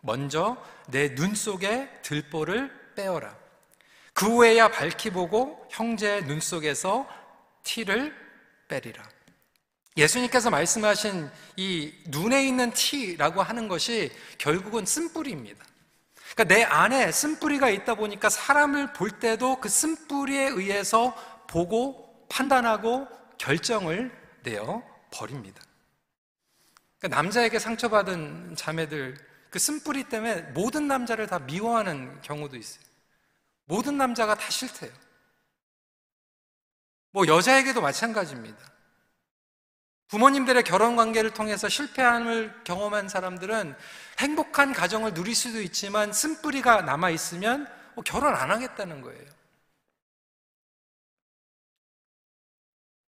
먼저 0.00 0.56
내 0.86 1.14
눈 1.14 1.34
속에 1.34 1.90
들보를 2.00 2.77
빼어라 2.98 3.36
그 4.12 4.26
후에야 4.26 4.68
밝히 4.68 5.10
보고 5.10 5.64
형제의 5.70 6.26
눈 6.26 6.40
속에서 6.40 7.08
티를 7.62 8.12
빼리라 8.66 9.08
예수님께서 9.96 10.50
말씀하신 10.50 11.30
이 11.56 11.92
눈에 12.06 12.46
있는 12.46 12.72
티라고 12.72 13.42
하는 13.42 13.66
것이 13.66 14.12
결국은 14.38 14.86
쓴뿌리입니다. 14.86 15.64
그러니까 16.34 16.54
내 16.54 16.62
안에 16.62 17.10
쓴뿌리가 17.10 17.68
있다 17.70 17.96
보니까 17.96 18.30
사람을 18.30 18.92
볼 18.92 19.10
때도 19.10 19.60
그 19.60 19.68
쓴뿌리에 19.68 20.50
의해서 20.50 21.14
보고 21.48 22.26
판단하고 22.28 23.08
결정을 23.38 24.12
내어 24.44 24.84
버립니다. 25.10 25.60
그러니까 27.00 27.20
남자에게 27.20 27.58
상처받은 27.58 28.54
자매들 28.56 29.16
그 29.50 29.58
쓴뿌리 29.58 30.04
때문에 30.04 30.42
모든 30.52 30.86
남자를 30.86 31.26
다 31.26 31.40
미워하는 31.40 32.20
경우도 32.22 32.56
있어요. 32.56 32.87
모든 33.68 33.98
남자가 33.98 34.34
다 34.34 34.50
싫대요. 34.50 34.90
뭐 37.12 37.26
여자에게도 37.26 37.80
마찬가지입니다. 37.80 38.58
부모님들의 40.08 40.62
결혼 40.64 40.96
관계를 40.96 41.34
통해서 41.34 41.68
실패함을 41.68 42.64
경험한 42.64 43.10
사람들은 43.10 43.76
행복한 44.20 44.72
가정을 44.72 45.12
누릴 45.12 45.34
수도 45.34 45.60
있지만 45.60 46.14
쓴뿌리가 46.14 46.80
남아 46.82 47.10
있으면 47.10 47.68
뭐 47.94 48.02
결혼 48.02 48.34
안 48.34 48.50
하겠다는 48.50 49.02
거예요. 49.02 49.38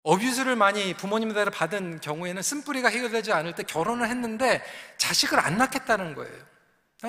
어뷰즈를 0.02 0.56
많이 0.56 0.94
부모님들 0.94 1.50
받은 1.50 2.00
경우에는 2.00 2.42
쓴뿌리가 2.42 2.88
해결되지 2.88 3.32
않을 3.32 3.54
때 3.54 3.62
결혼을 3.62 4.08
했는데 4.08 4.62
자식을 4.98 5.38
안 5.38 5.56
낳겠다는 5.56 6.14
거예요. 6.14 6.44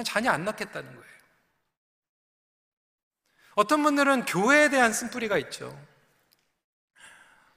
자녀 0.06 0.32
안 0.32 0.46
낳겠다는 0.46 0.96
거예요. 0.96 1.13
어떤 3.56 3.84
분들은 3.84 4.26
교회에 4.26 4.70
대한 4.70 4.94
쓴뿌리가 4.94 5.38
있죠. 5.40 5.78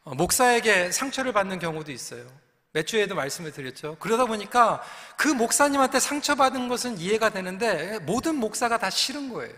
어, 0.02 0.14
목사에게 0.14 0.92
상처를 0.92 1.32
받는 1.32 1.58
경우도 1.58 1.90
있어요. 1.90 2.26
몇 2.72 2.86
주에도 2.86 3.14
말씀을 3.14 3.52
드렸죠. 3.52 3.96
그러다 3.98 4.26
보니까 4.26 4.82
그 5.16 5.28
목사님한테 5.28 5.98
상처받은 5.98 6.68
것은 6.68 6.98
이해가 6.98 7.30
되는데 7.30 7.98
모든 8.00 8.34
목사가 8.36 8.78
다 8.78 8.90
싫은 8.90 9.32
거예요. 9.32 9.54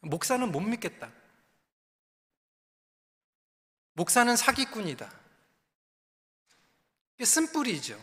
목사는 0.00 0.52
못 0.52 0.60
믿겠다. 0.60 1.10
목사는 3.94 4.36
사기꾼이다. 4.36 5.10
쓴뿌리죠. 7.22 7.98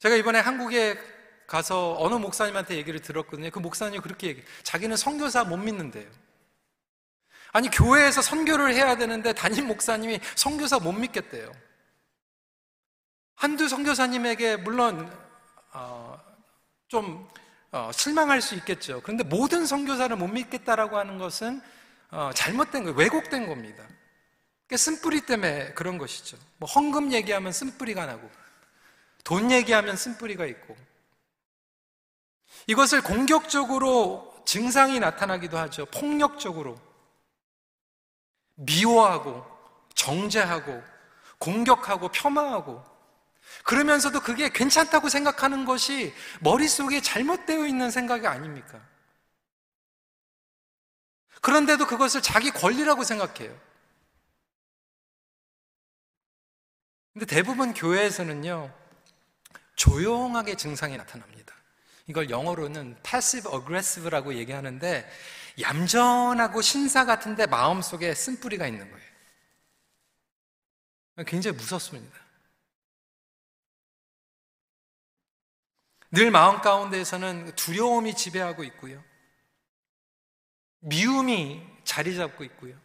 제가 0.00 0.16
이번에 0.16 0.40
한국에 0.40 0.98
가서 1.46 1.96
어느 1.98 2.14
목사님한테 2.14 2.76
얘기를 2.76 3.00
들었거든요. 3.00 3.50
그 3.50 3.58
목사님이 3.58 4.00
그렇게 4.00 4.28
얘기해. 4.28 4.46
자기는 4.62 4.96
선교사 4.96 5.44
못 5.44 5.56
믿는데요. 5.56 6.08
아니, 7.52 7.68
교회에서 7.68 8.22
선교를 8.22 8.74
해야 8.74 8.96
되는데 8.96 9.32
담임 9.32 9.66
목사님이 9.68 10.20
선교사 10.34 10.78
못 10.78 10.92
믿겠대요. 10.92 11.52
한두 13.36 13.68
선교사님에게 13.68 14.56
물론, 14.56 15.12
어, 15.72 16.20
좀, 16.88 17.28
어, 17.70 17.90
실망할 17.92 18.40
수 18.40 18.54
있겠죠. 18.54 19.00
그런데 19.02 19.24
모든 19.24 19.66
선교사를 19.66 20.14
못 20.16 20.28
믿겠다라고 20.28 20.96
하는 20.96 21.18
것은 21.18 21.60
어, 22.10 22.30
잘못된 22.32 22.84
거예요. 22.84 22.96
왜곡된 22.96 23.48
겁니다. 23.48 23.84
쓴뿌리 24.76 25.22
때문에 25.22 25.72
그런 25.74 25.98
것이죠. 25.98 26.36
뭐 26.58 26.68
헌금 26.68 27.12
얘기하면 27.12 27.52
쓴뿌리가 27.52 28.06
나고, 28.06 28.30
돈 29.24 29.50
얘기하면 29.50 29.96
쓴뿌리가 29.96 30.46
있고, 30.46 30.76
이것을 32.66 33.02
공격적으로 33.02 34.34
증상이 34.44 35.00
나타나기도 35.00 35.58
하죠. 35.58 35.86
폭력적으로. 35.86 36.78
미워하고, 38.54 39.44
정죄하고, 39.94 40.82
공격하고, 41.38 42.08
폄하하고, 42.08 42.84
그러면서도 43.64 44.20
그게 44.20 44.48
괜찮다고 44.48 45.08
생각하는 45.08 45.64
것이 45.64 46.14
머릿속에 46.40 47.00
잘못되어 47.00 47.66
있는 47.66 47.90
생각이 47.90 48.26
아닙니까? 48.26 48.80
그런데도 51.40 51.86
그것을 51.86 52.22
자기 52.22 52.50
권리라고 52.50 53.04
생각해요. 53.04 53.54
근데 57.12 57.26
대부분 57.26 57.74
교회에서는요, 57.74 58.72
조용하게 59.76 60.56
증상이 60.56 60.96
나타납니다. 60.96 61.54
이걸 62.06 62.30
영어로는 62.30 63.02
passive 63.02 63.52
aggressive라고 63.52 64.34
얘기하는데, 64.34 65.10
얌전하고 65.60 66.60
신사 66.62 67.04
같은데 67.04 67.46
마음속에 67.46 68.14
쓴뿌리가 68.14 68.66
있는 68.66 68.90
거예요. 68.90 69.04
굉장히 71.26 71.56
무섭습니다. 71.56 72.18
늘 76.10 76.30
마음 76.30 76.60
가운데에서는 76.60 77.54
두려움이 77.56 78.14
지배하고 78.14 78.64
있고요. 78.64 79.02
미움이 80.80 81.62
자리 81.84 82.14
잡고 82.16 82.44
있고요. 82.44 82.78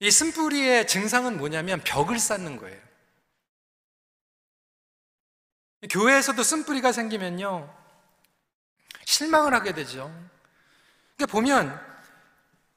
이 0.00 0.10
쓴뿌리의 0.10 0.86
증상은 0.86 1.36
뭐냐면 1.36 1.80
벽을 1.82 2.18
쌓는 2.18 2.56
거예요. 2.56 2.89
교회에서도 5.88 6.42
쓴뿌리가 6.42 6.92
생기면요. 6.92 7.72
실망을 9.04 9.54
하게 9.54 9.72
되죠. 9.72 10.12
그러니까 11.16 11.32
보면 11.32 11.80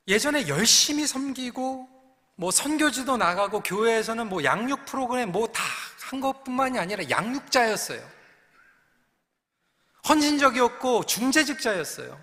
예전에 0.08 0.48
열심히 0.48 1.06
섬기고 1.08 1.90
뭐 2.36 2.52
선교지도 2.52 3.18
나가고 3.18 3.62
교회에서는 3.62 4.28
뭐 4.28 4.44
양육 4.44 4.86
프로그램 4.86 5.32
뭐 5.32 5.48
다 5.48 5.62
한 6.14 6.20
것뿐만이 6.22 6.78
아니라 6.78 7.10
양육자였어요. 7.10 8.08
헌신적이었고 10.08 11.06
중재직자였어요. 11.06 12.20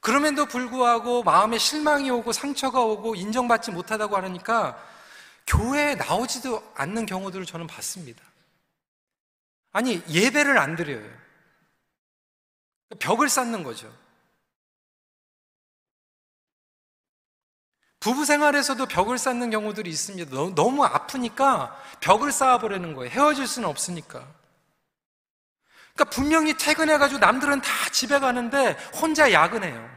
그럼에도 0.00 0.46
불구하고 0.46 1.22
마음에 1.24 1.58
실망이 1.58 2.10
오고 2.10 2.32
상처가 2.32 2.80
오고 2.80 3.16
인정받지 3.16 3.70
못하다고 3.72 4.16
하니까 4.16 4.78
교회에 5.46 5.94
나오지도 5.96 6.62
않는 6.76 7.06
경우들을 7.06 7.44
저는 7.46 7.66
봤습니다. 7.66 8.22
아니, 9.74 10.00
예배를 10.08 10.56
안 10.56 10.76
드려요. 10.76 11.04
벽을 13.00 13.28
쌓는 13.28 13.64
거죠. 13.64 13.92
부부 17.98 18.24
생활에서도 18.24 18.86
벽을 18.86 19.18
쌓는 19.18 19.50
경우들이 19.50 19.90
있습니다. 19.90 20.30
너무 20.54 20.84
아프니까 20.84 21.76
벽을 22.00 22.30
쌓아버리는 22.30 22.94
거예요. 22.94 23.10
헤어질 23.10 23.48
수는 23.48 23.68
없으니까. 23.68 24.24
그러니까 25.94 26.14
분명히 26.14 26.56
퇴근해가지고 26.56 27.18
남들은 27.18 27.60
다 27.60 27.88
집에 27.90 28.20
가는데 28.20 28.74
혼자 28.94 29.32
야근해요. 29.32 29.90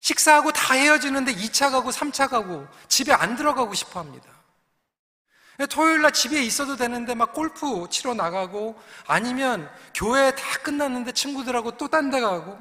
식사하고 0.00 0.52
다 0.52 0.72
헤어지는데 0.74 1.34
2차 1.34 1.70
가고 1.70 1.90
3차 1.90 2.30
가고 2.30 2.66
집에 2.88 3.12
안 3.12 3.36
들어가고 3.36 3.74
싶어 3.74 4.00
합니다. 4.00 4.37
토요일 5.66 6.02
날 6.02 6.12
집에 6.12 6.40
있어도 6.42 6.76
되는데 6.76 7.14
막 7.14 7.32
골프 7.32 7.88
치러 7.90 8.14
나가고 8.14 8.80
아니면 9.06 9.68
교회 9.94 10.30
다 10.34 10.58
끝났는데 10.62 11.12
친구들하고 11.12 11.76
또 11.76 11.88
딴 11.88 12.10
데 12.10 12.20
가고 12.20 12.58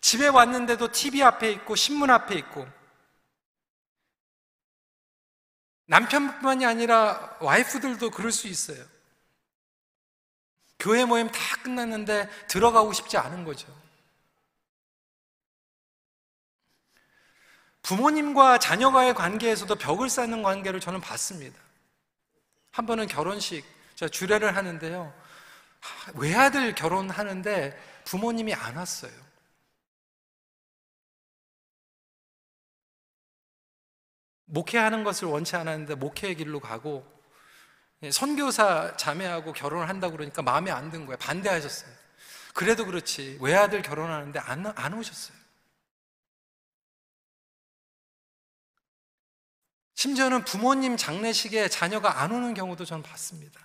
집에 0.00 0.28
왔는데도 0.28 0.92
TV 0.92 1.22
앞에 1.22 1.50
있고 1.52 1.74
신문 1.74 2.10
앞에 2.10 2.34
있고 2.36 2.66
남편뿐만이 5.86 6.64
아니라 6.64 7.36
와이프들도 7.40 8.10
그럴 8.10 8.30
수 8.30 8.46
있어요. 8.46 8.84
교회 10.78 11.04
모임 11.04 11.28
다 11.28 11.38
끝났는데 11.62 12.30
들어가고 12.46 12.92
싶지 12.92 13.18
않은 13.18 13.44
거죠. 13.44 13.66
부모님과 17.82 18.58
자녀와의 18.58 19.14
관계에서도 19.14 19.74
벽을 19.74 20.08
쌓는 20.08 20.42
관계를 20.42 20.78
저는 20.80 21.00
봤습니다. 21.00 21.58
한 22.72 22.86
번은 22.86 23.06
결혼식, 23.06 23.64
제가 23.96 24.08
주례를 24.10 24.56
하는데요. 24.56 25.12
외아들 26.14 26.74
결혼하는데 26.74 28.02
부모님이 28.04 28.54
안 28.54 28.76
왔어요. 28.76 29.12
목회하는 34.46 35.04
것을 35.04 35.28
원치 35.28 35.56
않았는데 35.56 35.94
목회의 35.94 36.34
길로 36.34 36.60
가고 36.60 37.06
예, 38.02 38.10
선교사 38.10 38.96
자매하고 38.96 39.52
결혼을 39.52 39.88
한다고 39.88 40.16
그러니까 40.16 40.42
마음에 40.42 40.70
안 40.70 40.90
든 40.90 41.06
거예요. 41.06 41.18
반대하셨어요. 41.18 41.90
그래도 42.54 42.84
그렇지. 42.86 43.38
외아들 43.40 43.82
결혼하는데 43.82 44.38
안, 44.40 44.66
안 44.66 44.94
오셨어요. 44.94 45.39
심지어는 50.00 50.46
부모님 50.46 50.96
장례식에 50.96 51.68
자녀가 51.68 52.22
안 52.22 52.32
오는 52.32 52.54
경우도 52.54 52.86
저는 52.86 53.02
봤습니다. 53.02 53.60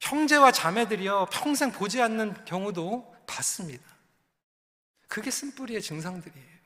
형제와 0.00 0.50
자매들이요, 0.50 1.28
평생 1.30 1.70
보지 1.70 2.02
않는 2.02 2.44
경우도 2.44 3.24
봤습니다. 3.28 3.84
그게 5.06 5.30
쓴뿌리의 5.30 5.80
증상들이에요. 5.80 6.58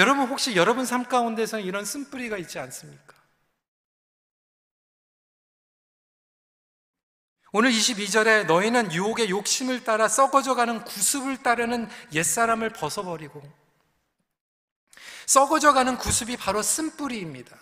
여러분 0.00 0.26
혹시 0.26 0.56
여러분 0.56 0.84
삶 0.84 1.04
가운데서 1.04 1.60
이런 1.60 1.84
쓴뿌리가 1.84 2.38
있지 2.38 2.58
않습니까? 2.58 3.13
오늘 7.56 7.70
22절에 7.70 8.46
너희는 8.46 8.92
유혹의 8.92 9.30
욕심을 9.30 9.84
따라 9.84 10.08
썩어져가는 10.08 10.82
구습을 10.82 11.36
따르는 11.36 11.88
옛사람을 12.12 12.70
벗어버리고 12.70 13.40
썩어져가는 15.26 15.96
구습이 15.96 16.36
바로 16.36 16.62
쓴뿌리입니다. 16.62 17.56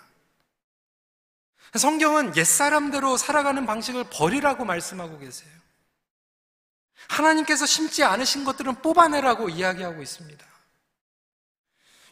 성경은 1.74 2.38
옛사람대로 2.38 3.18
살아가는 3.18 3.66
방식을 3.66 4.04
버리라고 4.04 4.64
말씀하고 4.64 5.18
계세요. 5.18 5.52
하나님께서 7.08 7.66
심지 7.66 8.02
않으신 8.02 8.44
것들은 8.44 8.76
뽑아내라고 8.76 9.50
이야기하고 9.50 10.00
있습니다. 10.00 10.46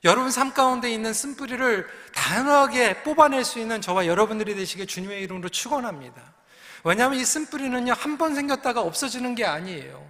여러분 0.05 0.31
삶 0.31 0.53
가운데 0.53 0.93
있는 0.93 1.15
쓴뿌리를 1.15 1.89
단호하게 2.15 3.05
뽑아낼 3.05 3.43
수 3.43 3.59
있는 3.59 3.81
저와 3.81 4.07
여러분들이 4.07 4.55
되시길 4.55 4.87
주님의 4.87 5.23
이름으로 5.23 5.49
축원합니다. 5.49 6.40
왜냐하면 6.85 7.19
이 7.19 7.25
쓴뿌리는요 7.25 7.93
한 7.93 8.17
번 8.19 8.35
생겼다가 8.35 8.81
없어지는 8.81 9.35
게 9.35 9.45
아니에요. 9.45 10.09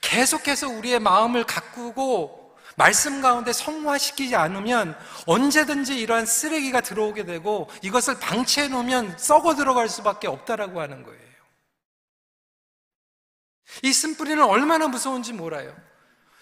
계속해서 0.00 0.68
우리의 0.68 0.98
마음을 1.00 1.44
가꾸고 1.44 2.56
말씀 2.76 3.20
가운데 3.20 3.52
성화시키지 3.52 4.34
않으면 4.34 4.96
언제든지 5.26 5.98
이러한 5.98 6.26
쓰레기가 6.26 6.80
들어오게 6.80 7.24
되고 7.24 7.68
이것을 7.82 8.18
방치해 8.18 8.68
놓으면 8.68 9.18
썩어 9.18 9.54
들어갈 9.54 9.88
수밖에 9.88 10.26
없다라고 10.26 10.80
하는 10.80 11.02
거예요. 11.02 11.20
이 13.82 13.92
쓴뿌리는 13.92 14.42
얼마나 14.42 14.88
무서운지 14.88 15.32
몰라요. 15.32 15.74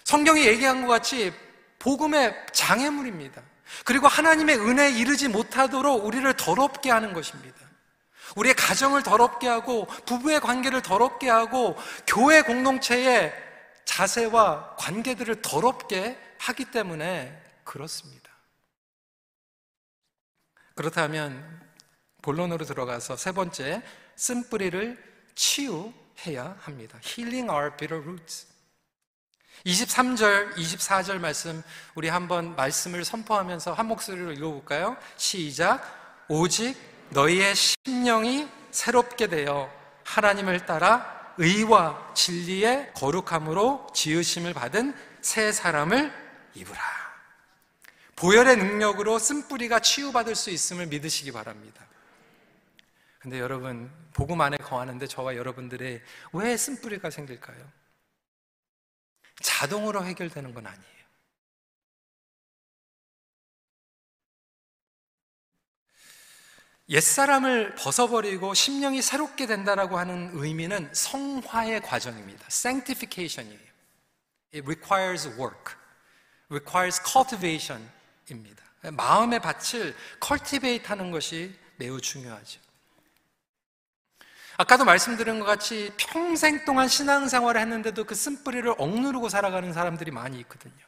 성경이 0.05 0.45
얘기한 0.45 0.85
것 0.85 0.87
같이 0.93 1.33
복음의 1.79 2.35
장애물입니다. 2.53 3.41
그리고 3.85 4.07
하나님의 4.07 4.57
은혜에 4.59 4.91
이르지 4.91 5.27
못하도록 5.27 6.05
우리를 6.05 6.31
더럽게 6.35 6.91
하는 6.91 7.13
것입니다. 7.13 7.60
우리의 8.35 8.55
가정을 8.55 9.03
더럽게 9.03 9.47
하고 9.47 9.85
부부의 10.05 10.39
관계를 10.39 10.81
더럽게 10.81 11.29
하고 11.29 11.77
교회 12.07 12.41
공동체의 12.41 13.33
자세와 13.85 14.75
관계들을 14.77 15.41
더럽게 15.41 16.17
하기 16.39 16.65
때문에 16.71 17.41
그렇습니다. 17.63 18.31
그렇다면 20.75 21.61
본론으로 22.21 22.65
들어가서 22.65 23.17
세 23.17 23.31
번째 23.31 23.81
쓴뿌리를 24.15 24.97
치유해야 25.35 26.57
합니다. 26.61 26.99
Healing 27.03 27.49
our 27.51 27.75
bitter 27.75 28.01
roots. 28.01 28.47
23절, 29.65 30.55
24절 30.55 31.19
말씀 31.19 31.61
우리 31.93 32.09
한번 32.09 32.55
말씀을 32.55 33.05
선포하면서 33.05 33.73
한 33.73 33.87
목소리로 33.87 34.31
읽어볼까요? 34.31 34.97
시작. 35.17 36.25
오직 36.27 36.90
너희의 37.11 37.55
심령이 37.55 38.47
새롭게 38.71 39.27
되어 39.27 39.71
하나님을 40.05 40.65
따라 40.65 41.33
의와 41.37 42.13
진리의 42.13 42.93
거룩함으로 42.93 43.87
지으심을 43.93 44.53
받은 44.53 44.93
새 45.21 45.51
사람을 45.51 46.11
입으라. 46.55 46.81
보혈의 48.15 48.57
능력으로 48.57 49.17
쓴뿌리가 49.17 49.79
치유받을 49.79 50.35
수 50.35 50.51
있음을 50.51 50.87
믿으시기 50.87 51.31
바랍니다. 51.31 51.85
근데 53.19 53.39
여러분, 53.39 53.91
복음 54.13 54.41
안에 54.41 54.57
거하는데 54.57 55.05
저와 55.07 55.35
여러분들의 55.35 56.01
왜 56.33 56.57
쓴뿌리가 56.57 57.09
생길까요? 57.09 57.71
자동으로 59.41 60.03
해결되는 60.05 60.53
건 60.53 60.67
아니에요. 60.67 61.00
옛사람을 66.91 67.75
벗어버리고 67.75 68.53
심령이 68.53 69.01
새롭게 69.01 69.45
된다라고 69.45 69.97
하는 69.97 70.29
의미는 70.33 70.93
성화의 70.93 71.81
과정입니다. 71.81 72.45
sanctification이에요. 72.47 73.71
It 74.53 74.65
requires 74.67 75.29
work. 75.29 75.73
requires 76.49 77.01
cultivation입니다. 77.01 78.61
마음의 78.91 79.39
밭을 79.39 79.95
cultivate 80.21 80.85
하는 80.85 81.11
것이 81.11 81.57
매우 81.77 82.01
중요하죠. 82.01 82.59
아까도 84.57 84.83
말씀드린 84.83 85.39
것 85.39 85.45
같이 85.45 85.93
평생 85.95 86.65
동안 86.65 86.89
신앙생활을 86.89 87.61
했는데도 87.61 88.03
그 88.03 88.15
쓴뿌리를 88.15 88.69
억누르고 88.77 89.29
살아가는 89.29 89.71
사람들이 89.71 90.11
많이 90.11 90.39
있거든요. 90.41 90.85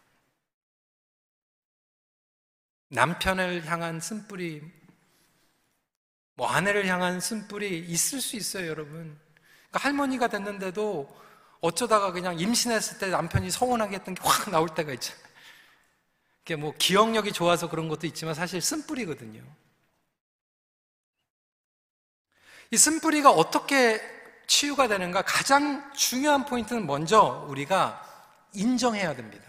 남편을 2.90 3.66
향한 3.66 4.02
쓴뿌리, 4.02 4.83
뭐 6.36 6.48
아내를 6.48 6.88
향한 6.88 7.20
쓴뿌리 7.20 7.80
있을 7.80 8.22
수 8.22 8.36
있어요, 8.36 8.68
여러분. 8.68 9.20
그러니까 9.70 9.80
할머니가 9.80 10.28
됐는데도 10.28 11.08
어쩌다가 11.62 12.12
그냥 12.12 12.40
임신했을 12.40 12.98
때 13.00 13.08
남편이 13.08 13.50
서운하게 13.52 13.96
했던 13.98 14.16
게 14.16 14.22
확 14.24 14.50
나올 14.52 14.70
때가 14.70 14.92
있죠. 14.94 15.14
그게 16.40 16.56
뭐 16.56 16.74
기억력이 16.78 17.32
좋아서 17.32 17.70
그런 17.70 17.88
것도 17.88 18.06
있지만 18.08 18.34
사실 18.34 18.62
쓴뿌리거든요. 18.62 19.42
이 22.72 22.78
쓴뿌리가 22.78 23.32
어떻게 23.32 24.02
치유가 24.48 24.88
되는가? 24.88 25.22
가장 25.22 25.94
중요한 25.94 26.46
포인트는 26.46 26.86
먼저 26.86 27.46
우리가 27.48 28.04
인정해야 28.54 29.16
됩니다. 29.16 29.46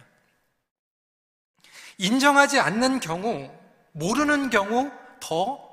인정하지 1.99 2.61
않는 2.61 3.01
경우, 3.01 3.51
모르는 3.93 4.51
경우 4.51 4.91
더 5.21 5.64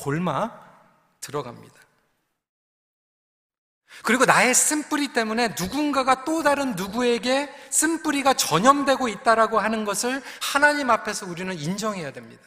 골마 0.00 0.50
들어갑니다. 1.20 1.78
그리고 4.02 4.24
나의 4.24 4.54
쓴뿌리 4.54 5.12
때문에 5.12 5.48
누군가가 5.58 6.24
또 6.24 6.42
다른 6.42 6.74
누구에게 6.74 7.52
쓴뿌리가 7.70 8.32
전염되고 8.34 9.08
있다라고 9.08 9.58
하는 9.58 9.84
것을 9.84 10.22
하나님 10.40 10.88
앞에서 10.88 11.26
우리는 11.26 11.54
인정해야 11.54 12.12
됩니다. 12.12 12.42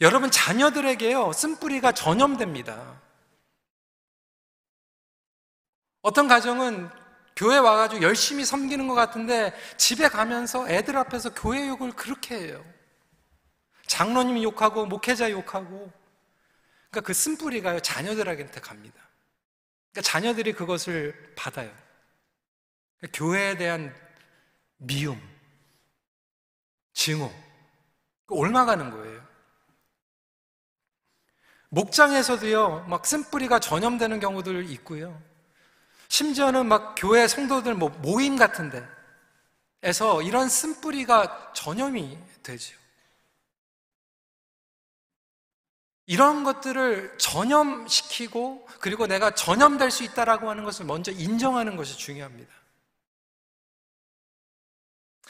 여러분 0.00 0.32
자녀들에게요 0.32 1.32
쓴뿌리가 1.32 1.92
전염됩니다. 1.92 3.00
어떤 6.00 6.26
가정은 6.26 6.90
교회 7.36 7.58
와가지고 7.58 8.02
열심히 8.02 8.44
섬기는 8.44 8.88
것 8.88 8.94
같은데 8.94 9.54
집에 9.76 10.08
가면서 10.08 10.68
애들 10.68 10.96
앞에서 10.96 11.32
교회 11.34 11.68
욕을 11.68 11.92
그렇게 11.92 12.36
해요. 12.36 12.64
장로님 13.92 14.42
욕하고 14.42 14.86
목회자 14.86 15.30
욕하고 15.32 15.92
그러니까 16.88 17.00
그 17.06 17.12
쓴뿌리가요 17.12 17.80
자녀들한테 17.80 18.58
갑니다. 18.62 18.98
그러니까 19.90 20.10
자녀들이 20.10 20.54
그것을 20.54 21.34
받아요. 21.36 21.70
그러니까 22.96 23.18
교회에 23.18 23.58
대한 23.58 23.94
미움, 24.78 25.20
증오, 26.94 27.30
옮아가는 28.28 28.90
거예요. 28.90 29.28
목장에서도요, 31.68 32.86
막 32.88 33.04
쓴뿌리가 33.04 33.60
전염되는 33.60 34.20
경우들 34.20 34.70
있고요. 34.70 35.22
심지어는 36.08 36.64
막 36.64 36.94
교회 36.96 37.28
성도들 37.28 37.74
뭐 37.74 37.90
모임 37.90 38.36
같은데, 38.36 38.88
에서 39.82 40.22
이런 40.22 40.48
쓴뿌리가 40.48 41.52
전염이 41.52 42.18
되죠. 42.42 42.81
이런 46.06 46.44
것들을 46.44 47.16
전염시키고 47.18 48.66
그리고 48.80 49.06
내가 49.06 49.34
전염될 49.34 49.90
수 49.90 50.02
있다라고 50.02 50.50
하는 50.50 50.64
것을 50.64 50.84
먼저 50.84 51.12
인정하는 51.12 51.76
것이 51.76 51.96
중요합니다. 51.96 52.52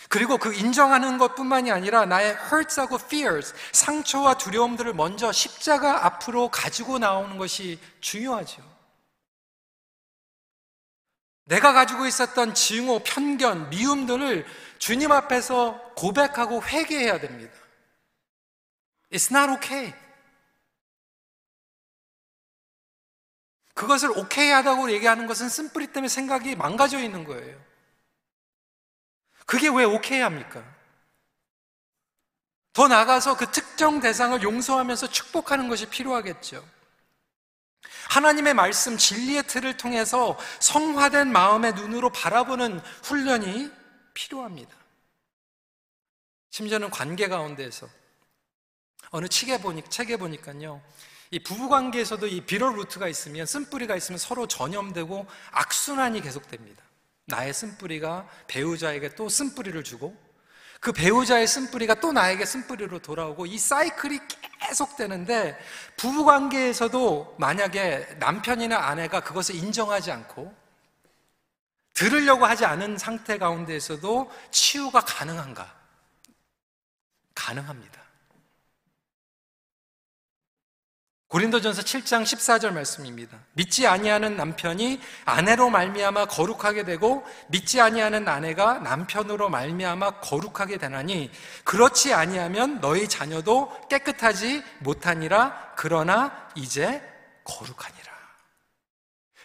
그리고 0.08 0.36
그 0.36 0.52
인정하는 0.52 1.18
것뿐만이 1.18 1.70
아니라 1.70 2.06
나의 2.06 2.36
hurts하고 2.50 2.96
fears, 2.96 3.54
상처와 3.72 4.34
두려움들을 4.34 4.94
먼저 4.94 5.30
십자가 5.30 6.04
앞으로 6.06 6.48
가지고 6.48 6.98
나오는 6.98 7.38
것이 7.38 7.78
중요하죠. 8.00 8.62
내가 11.44 11.72
가지고 11.72 12.06
있었던 12.06 12.54
증오, 12.54 13.00
편견, 13.00 13.70
미움들을 13.70 14.46
주님 14.78 15.12
앞에서 15.12 15.80
고백하고 15.96 16.62
회개해야 16.62 17.20
됩니다. 17.20 17.52
It's 19.12 19.34
not 19.34 19.52
okay. 19.52 19.94
그것을 23.74 24.10
오케이 24.16 24.50
하다고 24.50 24.92
얘기하는 24.92 25.26
것은 25.26 25.48
쓴뿌리 25.48 25.88
때문에 25.88 26.08
생각이 26.08 26.56
망가져 26.56 27.00
있는 27.00 27.24
거예요. 27.24 27.58
그게 29.46 29.68
왜 29.68 29.84
오케이 29.84 30.20
합니까? 30.20 30.62
더 32.72 32.88
나아가서 32.88 33.36
그 33.36 33.50
특정 33.50 34.00
대상을 34.00 34.42
용서하면서 34.42 35.08
축복하는 35.08 35.68
것이 35.68 35.86
필요하겠죠. 35.86 36.66
하나님의 38.08 38.54
말씀, 38.54 38.96
진리의 38.96 39.46
틀을 39.46 39.76
통해서 39.76 40.38
성화된 40.60 41.32
마음의 41.32 41.74
눈으로 41.74 42.10
바라보는 42.10 42.80
훈련이 43.04 43.70
필요합니다. 44.14 44.74
심지어는 46.50 46.90
관계 46.90 47.28
가운데에서 47.28 47.88
어느 49.10 49.28
책에 49.28 49.60
보니, 49.60 49.82
책에 49.88 50.16
보니까요. 50.16 50.82
이 51.32 51.38
부부 51.38 51.70
관계에서도 51.70 52.26
이 52.26 52.42
비럴 52.42 52.76
루트가 52.76 53.08
있으면 53.08 53.46
쓴뿌리가 53.46 53.96
있으면 53.96 54.18
서로 54.18 54.46
전염되고 54.46 55.26
악순환이 55.50 56.20
계속됩니다. 56.20 56.84
나의 57.24 57.54
쓴뿌리가 57.54 58.28
배우자에게 58.48 59.14
또 59.14 59.30
쓴뿌리를 59.30 59.82
주고 59.82 60.14
그 60.78 60.92
배우자의 60.92 61.46
쓴뿌리가 61.46 62.00
또 62.00 62.12
나에게 62.12 62.44
쓴뿌리로 62.44 62.98
돌아오고 62.98 63.46
이 63.46 63.56
사이클이 63.56 64.20
계속 64.60 64.96
되는데 64.96 65.58
부부 65.96 66.26
관계에서도 66.26 67.36
만약에 67.38 68.16
남편이나 68.18 68.76
아내가 68.76 69.20
그것을 69.20 69.54
인정하지 69.54 70.12
않고 70.12 70.54
들으려고 71.94 72.44
하지 72.44 72.66
않은 72.66 72.98
상태 72.98 73.38
가운데에서도 73.38 74.30
치유가 74.50 75.00
가능한가? 75.00 75.74
가능합니다. 77.34 78.01
고린도전서 81.32 81.80
7장 81.80 82.24
14절 82.24 82.74
말씀입니다. 82.74 83.38
믿지 83.54 83.86
아니하는 83.86 84.36
남편이 84.36 85.00
아내로 85.24 85.70
말미암아 85.70 86.26
거룩하게 86.26 86.84
되고 86.84 87.24
믿지 87.48 87.80
아니하는 87.80 88.28
아내가 88.28 88.80
남편으로 88.80 89.48
말미암아 89.48 90.20
거룩하게 90.20 90.76
되나니 90.76 91.30
그렇지 91.64 92.12
아니하면 92.12 92.82
너희 92.82 93.08
자녀도 93.08 93.72
깨끗하지 93.88 94.62
못하니라 94.80 95.72
그러나 95.74 96.50
이제 96.54 97.02
거룩하니라. 97.44 98.12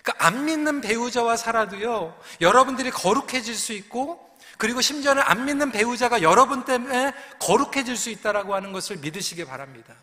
그러니까 0.03 0.25
안 0.27 0.43
믿는 0.43 0.81
배우자와 0.81 1.37
살아도요. 1.37 2.19
여러분들이 2.41 2.91
거룩해질 2.91 3.55
수 3.55 3.71
있고 3.71 4.29
그리고 4.57 4.81
심지어는 4.81 5.23
안 5.25 5.45
믿는 5.45 5.71
배우자가 5.71 6.21
여러분 6.21 6.65
때문에 6.65 7.13
거룩해질 7.39 7.95
수 7.95 8.09
있다라고 8.09 8.55
하는 8.55 8.73
것을 8.73 8.97
믿으시기 8.97 9.45
바랍니다. 9.45 9.95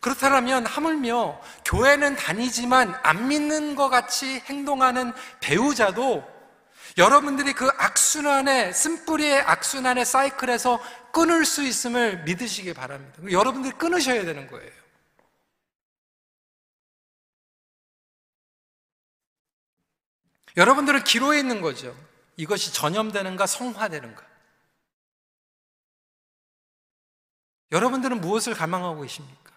그렇다면 0.00 0.64
하물며 0.64 1.40
교회는 1.64 2.16
다니지만 2.16 2.98
안 3.02 3.28
믿는 3.28 3.74
것 3.74 3.88
같이 3.90 4.40
행동하는 4.40 5.12
배우자도 5.40 6.40
여러분들이 6.96 7.52
그 7.52 7.68
악순환의 7.68 8.72
쓴뿌리의 8.74 9.42
악순환의 9.42 10.04
사이클에서 10.04 10.80
끊을 11.12 11.44
수 11.44 11.62
있음을 11.62 12.24
믿으시기 12.24 12.72
바랍니다. 12.74 13.22
여러분들이 13.30 13.74
끊으셔야 13.74 14.24
되는 14.24 14.46
거예요. 14.46 14.80
여러분들은 20.56 21.04
기로에 21.04 21.38
있는 21.38 21.60
거죠. 21.60 21.94
이것이 22.36 22.72
전염되는가 22.72 23.46
성화되는가. 23.46 24.26
여러분들은 27.72 28.20
무엇을 28.20 28.54
갈망하고 28.54 29.02
계십니까? 29.02 29.49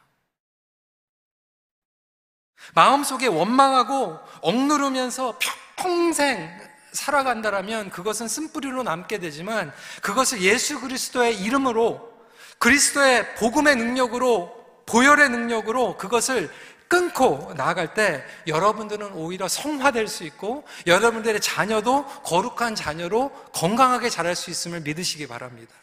마음속에 2.74 3.28
원망하고 3.28 4.20
억누르면서 4.42 5.38
평생 5.76 6.50
살아간다라면 6.92 7.90
그것은 7.90 8.28
쓴뿌리로 8.28 8.84
남게 8.84 9.18
되지만 9.20 9.74
그것을 10.02 10.42
예수 10.42 10.80
그리스도의 10.80 11.40
이름으로 11.40 12.14
그리스도의 12.60 13.36
복음의 13.36 13.76
능력으로 13.76 14.64
보혈의 14.86 15.30
능력으로 15.30 15.98
그것을 15.98 16.52
끊고 16.88 17.54
나아갈 17.56 17.96
때 17.96 18.24
여러분들은 18.46 19.14
오히려 19.14 19.48
성화될 19.48 20.08
수 20.08 20.24
있고 20.26 20.64
여러분들의 20.86 21.42
자녀도 21.42 22.06
거룩한 22.06 22.76
자녀로 22.76 23.32
건강하게 23.54 24.10
자랄 24.10 24.36
수 24.36 24.52
있음을 24.52 24.82
믿으시기 24.82 25.28
바랍니다. 25.28 25.74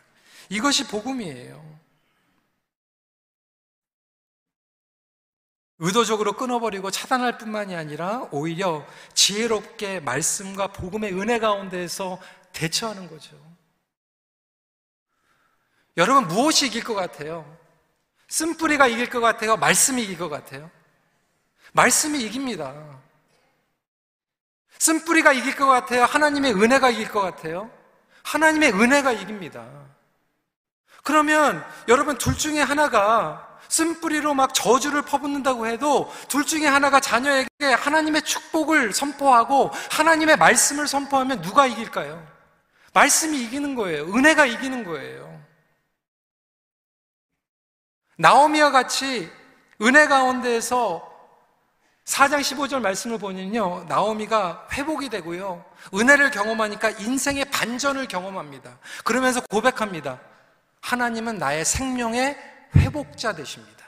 이것이 0.49 0.87
복음이에요. 0.87 1.80
의도적으로 5.81 6.35
끊어버리고 6.35 6.91
차단할 6.91 7.39
뿐만이 7.39 7.75
아니라 7.75 8.29
오히려 8.31 8.87
지혜롭게 9.15 10.01
말씀과 10.01 10.69
복음의 10.69 11.19
은혜 11.19 11.39
가운데에서 11.39 12.21
대처하는 12.53 13.09
거죠. 13.09 13.35
여러분 15.97 16.29
무엇이 16.29 16.67
이길 16.67 16.85
것 16.85 16.95
같아요? 16.95 17.59
쓴뿌리가 18.29 18.89
이길 18.89 19.09
것 19.09 19.21
같아요? 19.21 19.57
말씀이 19.57 20.03
이길 20.03 20.19
것 20.19 20.29
같아요? 20.29 20.71
말씀이 21.73 22.23
이깁니다. 22.25 22.75
쓴뿌리가 24.79 25.33
이길 25.33 25.57
것 25.57 25.67
같아요? 25.67 26.05
하나님의 26.05 26.55
은혜가 26.55 26.91
이길 26.91 27.11
것 27.11 27.23
같아요? 27.23 27.71
하나님의 28.23 28.73
은혜가 28.75 29.13
이깁니다. 29.13 29.67
그러면 31.03 31.65
여러분 31.89 32.19
둘 32.19 32.37
중에 32.37 32.61
하나가 32.61 33.50
쓴뿌리로 33.71 34.35
막 34.35 34.53
저주를 34.53 35.03
퍼붓는다고 35.03 35.67
해도 35.67 36.13
둘 36.29 36.45
중에 36.45 36.67
하나가 36.67 37.01
자녀에게 37.01 37.73
하나님의 37.79 38.23
축복을 38.23 38.93
선포하고 38.93 39.71
하나님의 39.91 40.37
말씀을 40.37 40.87
선포하면 40.87 41.41
누가 41.41 41.67
이길까요? 41.67 42.27
말씀이 42.93 43.41
이기는 43.45 43.75
거예요. 43.77 44.05
은혜가 44.13 44.47
이기는 44.47 44.85
거예요. 44.85 45.41
나오미와 48.19 48.73
같이 48.73 49.31
은혜 49.81 50.07
가운데에서 50.07 51.09
4장 52.05 52.41
15절 52.41 52.81
말씀을 52.81 53.19
보면요. 53.19 53.85
나오미가 53.89 54.67
회복이 54.73 55.09
되고요. 55.09 55.65
은혜를 55.95 56.33
경험하니까 56.33 56.91
인생의 56.91 57.47
반전을 57.47 58.09
경험합니다. 58.09 58.79
그러면서 59.05 59.41
고백합니다. 59.49 60.21
하나님은 60.81 61.39
나의 61.39 61.65
생명의 61.65 62.37
회복자 62.77 63.35
되십니다. 63.35 63.81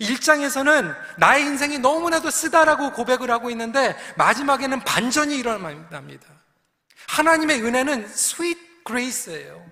1장에서는 0.00 0.94
나의 1.18 1.42
인생이 1.44 1.78
너무나도 1.78 2.30
쓰다라고 2.30 2.92
고백을 2.92 3.30
하고 3.30 3.50
있는데 3.50 3.96
마지막에는 4.16 4.80
반전이 4.80 5.36
일어납니다. 5.36 6.28
하나님의 7.08 7.62
은혜는 7.62 8.04
sweet 8.04 8.84
grace예요. 8.86 9.70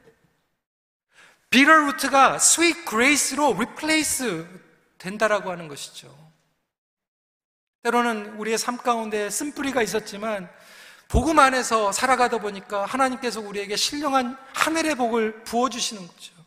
비럴 1.49 1.87
루트가 1.87 2.37
sweet 2.37 2.85
grace로 2.85 3.55
replace 3.55 4.45
된다라고 4.99 5.51
하는 5.51 5.69
것이죠. 5.69 6.15
때로는 7.83 8.35
우리의 8.35 8.59
삶 8.59 8.77
가운데 8.77 9.31
쓴뿌리가 9.31 9.83
있었지만 9.83 10.51
복음 11.09 11.39
안에서 11.39 11.93
살아가다 11.93 12.39
보니까 12.39 12.85
하나님께서 12.85 13.41
우리에게 13.41 13.75
신령한 13.75 14.37
하늘의 14.55 14.95
복을 14.95 15.43
부어주시는 15.45 16.07
거죠. 16.07 16.40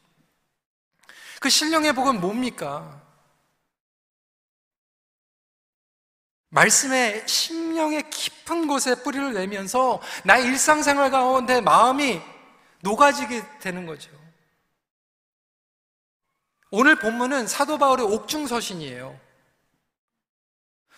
그 1.44 1.50
신령의 1.50 1.92
복은 1.92 2.22
뭡니까? 2.22 3.02
말씀의 6.48 7.28
심령의 7.28 8.10
깊은 8.10 8.66
곳에 8.66 9.04
뿌리를 9.04 9.34
내면서 9.34 10.02
나의 10.24 10.46
일상생활 10.46 11.12
가운데 11.12 11.60
마음이 11.60 12.22
녹아지게 12.80 13.60
되는 13.60 13.86
거죠. 13.86 14.10
오늘 16.72 16.98
본문은 16.98 17.48
사도 17.48 17.78
바울의 17.78 18.06
옥중서신이에요. 18.06 19.20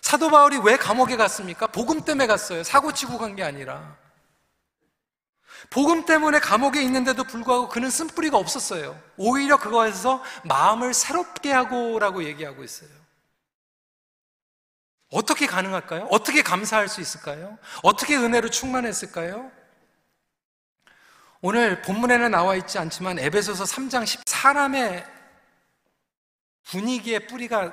사도 0.01 0.29
바울이 0.29 0.57
왜 0.57 0.77
감옥에 0.77 1.15
갔습니까? 1.17 1.65
복음 1.65 2.01
때문에 2.01 2.27
갔어요. 2.27 2.61
사고 2.61 2.93
치고 2.93 3.17
간 3.17 3.35
게 3.35 3.41
아니라. 3.41 3.97
복음 5.69 6.05
때문에 6.05 6.39
감옥에 6.39 6.81
있는데도 6.83 7.23
불구하고 7.23 7.69
그는 7.69 7.89
쓴뿌리가 7.89 8.37
없었어요. 8.37 8.99
오히려 9.17 9.57
그거에서 9.57 10.23
마음을 10.43 10.93
새롭게 10.93 11.51
하고라고 11.51 12.23
얘기하고 12.23 12.63
있어요. 12.63 12.89
어떻게 15.11 15.47
가능할까요? 15.47 16.07
어떻게 16.11 16.41
감사할 16.41 16.87
수 16.87 16.99
있을까요? 17.01 17.57
어떻게 17.83 18.15
은혜로 18.17 18.49
충만했을까요? 18.49 19.51
오늘 21.41 21.81
본문에는 21.81 22.31
나와 22.31 22.55
있지 22.55 22.79
않지만 22.79 23.19
에베소서 23.19 23.65
3장 23.65 24.05
10 24.05 24.21
사람의 24.25 25.05
분위기의 26.63 27.27
뿌리가 27.27 27.71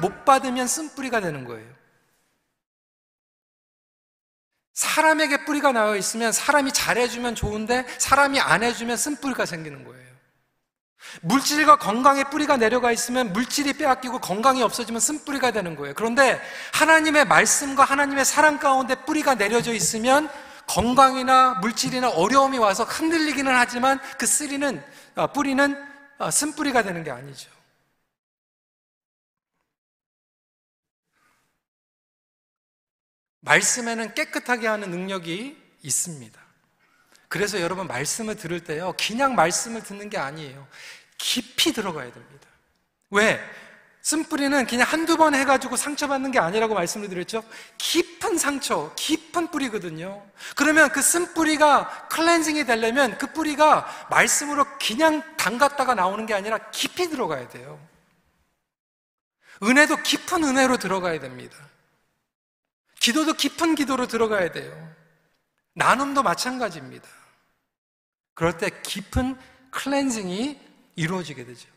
못 0.00 0.24
받으면 0.24 0.66
쓴 0.68 0.94
뿌리가 0.94 1.20
되는 1.20 1.44
거예요. 1.44 1.79
사람에게 4.80 5.44
뿌리가 5.44 5.72
나와 5.72 5.94
있으면 5.94 6.32
사람이 6.32 6.72
잘해주면 6.72 7.34
좋은데 7.34 7.84
사람이 7.98 8.40
안 8.40 8.62
해주면 8.62 8.96
쓴뿌리가 8.96 9.44
생기는 9.44 9.84
거예요. 9.84 10.00
물질과 11.20 11.76
건강의 11.76 12.30
뿌리가 12.30 12.56
내려가 12.56 12.90
있으면 12.90 13.34
물질이 13.34 13.74
빼앗기고 13.74 14.20
건강이 14.20 14.62
없어지면 14.62 14.98
쓴뿌리가 14.98 15.50
되는 15.50 15.76
거예요. 15.76 15.92
그런데 15.94 16.40
하나님의 16.72 17.26
말씀과 17.26 17.84
하나님의 17.84 18.24
사랑 18.24 18.58
가운데 18.58 18.94
뿌리가 18.94 19.34
내려져 19.34 19.74
있으면 19.74 20.30
건강이나 20.66 21.58
물질이나 21.60 22.08
어려움이 22.08 22.56
와서 22.56 22.84
흔들리기는 22.84 23.54
하지만 23.54 24.00
그 24.16 24.24
쓰리는, 24.24 24.82
어, 25.14 25.26
뿌리는 25.26 25.76
어, 26.16 26.30
쓴뿌리가 26.30 26.84
되는 26.84 27.04
게 27.04 27.10
아니죠. 27.10 27.49
말씀에는 33.40 34.14
깨끗하게 34.14 34.66
하는 34.66 34.90
능력이 34.90 35.56
있습니다. 35.82 36.40
그래서 37.28 37.60
여러분 37.60 37.86
말씀을 37.86 38.36
들을 38.36 38.64
때요, 38.64 38.92
그냥 38.98 39.34
말씀을 39.34 39.82
듣는 39.82 40.10
게 40.10 40.18
아니에요. 40.18 40.66
깊이 41.16 41.72
들어가야 41.72 42.12
됩니다. 42.12 42.48
왜? 43.10 43.40
쓴뿌리는 44.02 44.66
그냥 44.66 44.86
한두 44.88 45.16
번 45.16 45.34
해가지고 45.34 45.76
상처받는 45.76 46.30
게 46.30 46.38
아니라고 46.38 46.74
말씀을 46.74 47.08
드렸죠? 47.08 47.44
깊은 47.78 48.38
상처, 48.38 48.92
깊은 48.96 49.50
뿌리거든요. 49.50 50.26
그러면 50.56 50.90
그 50.90 51.02
쓴뿌리가 51.02 52.08
클렌징이 52.08 52.64
되려면 52.64 53.18
그 53.18 53.26
뿌리가 53.32 54.08
말씀으로 54.10 54.64
그냥 54.80 55.22
담갔다가 55.36 55.94
나오는 55.94 56.24
게 56.24 56.32
아니라 56.32 56.58
깊이 56.70 57.10
들어가야 57.10 57.48
돼요. 57.48 57.78
은혜도 59.62 59.98
깊은 59.98 60.44
은혜로 60.44 60.78
들어가야 60.78 61.20
됩니다. 61.20 61.56
기도도 63.00 63.32
깊은 63.32 63.74
기도로 63.74 64.06
들어가야 64.06 64.52
돼요. 64.52 64.94
나눔도 65.74 66.22
마찬가지입니다. 66.22 67.08
그럴 68.34 68.56
때 68.56 68.70
깊은 68.82 69.36
클렌징이 69.70 70.60
이루어지게 70.96 71.44
되죠. 71.44 71.68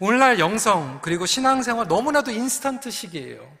오늘날 0.00 0.38
영성 0.38 1.00
그리고 1.02 1.26
신앙생활 1.26 1.86
너무나도 1.86 2.30
인스턴트식이에요. 2.30 3.58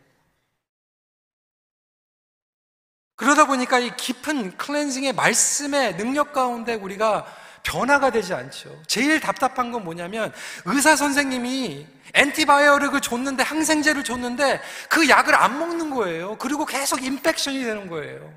그러다 3.16 3.46
보니까 3.46 3.78
이 3.78 3.94
깊은 3.96 4.56
클렌징의 4.56 5.12
말씀의 5.12 5.96
능력 5.98 6.32
가운데 6.32 6.74
우리가 6.74 7.26
변화가 7.70 8.10
되지 8.10 8.34
않죠. 8.34 8.82
제일 8.88 9.20
답답한 9.20 9.70
건 9.70 9.84
뭐냐면 9.84 10.32
의사 10.64 10.96
선생님이 10.96 11.86
엔티바이오릭을 12.14 13.00
줬는데 13.00 13.44
항생제를 13.44 14.02
줬는데 14.02 14.60
그 14.88 15.08
약을 15.08 15.36
안 15.36 15.56
먹는 15.56 15.90
거예요. 15.90 16.36
그리고 16.38 16.66
계속 16.66 17.04
인펙션이 17.04 17.62
되는 17.62 17.86
거예요. 17.86 18.36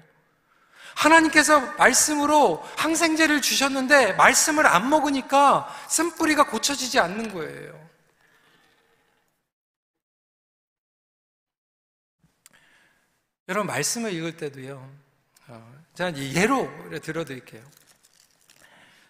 하나님께서 0.94 1.60
말씀으로 1.78 2.64
항생제를 2.78 3.42
주셨는데 3.42 4.14
말씀을 4.14 4.68
안 4.68 4.92
먹으니까 4.92 5.68
쓴뿌리가 5.90 6.46
고쳐지지 6.46 7.00
않는 7.00 7.34
거예요. 7.34 7.84
여러분 13.50 13.66
말씀을 13.66 14.14
읽을 14.14 14.38
때도요. 14.38 14.88
어, 15.48 15.74
제가 15.96 16.16
예로 16.16 16.70
들어드릴게요. 17.02 17.64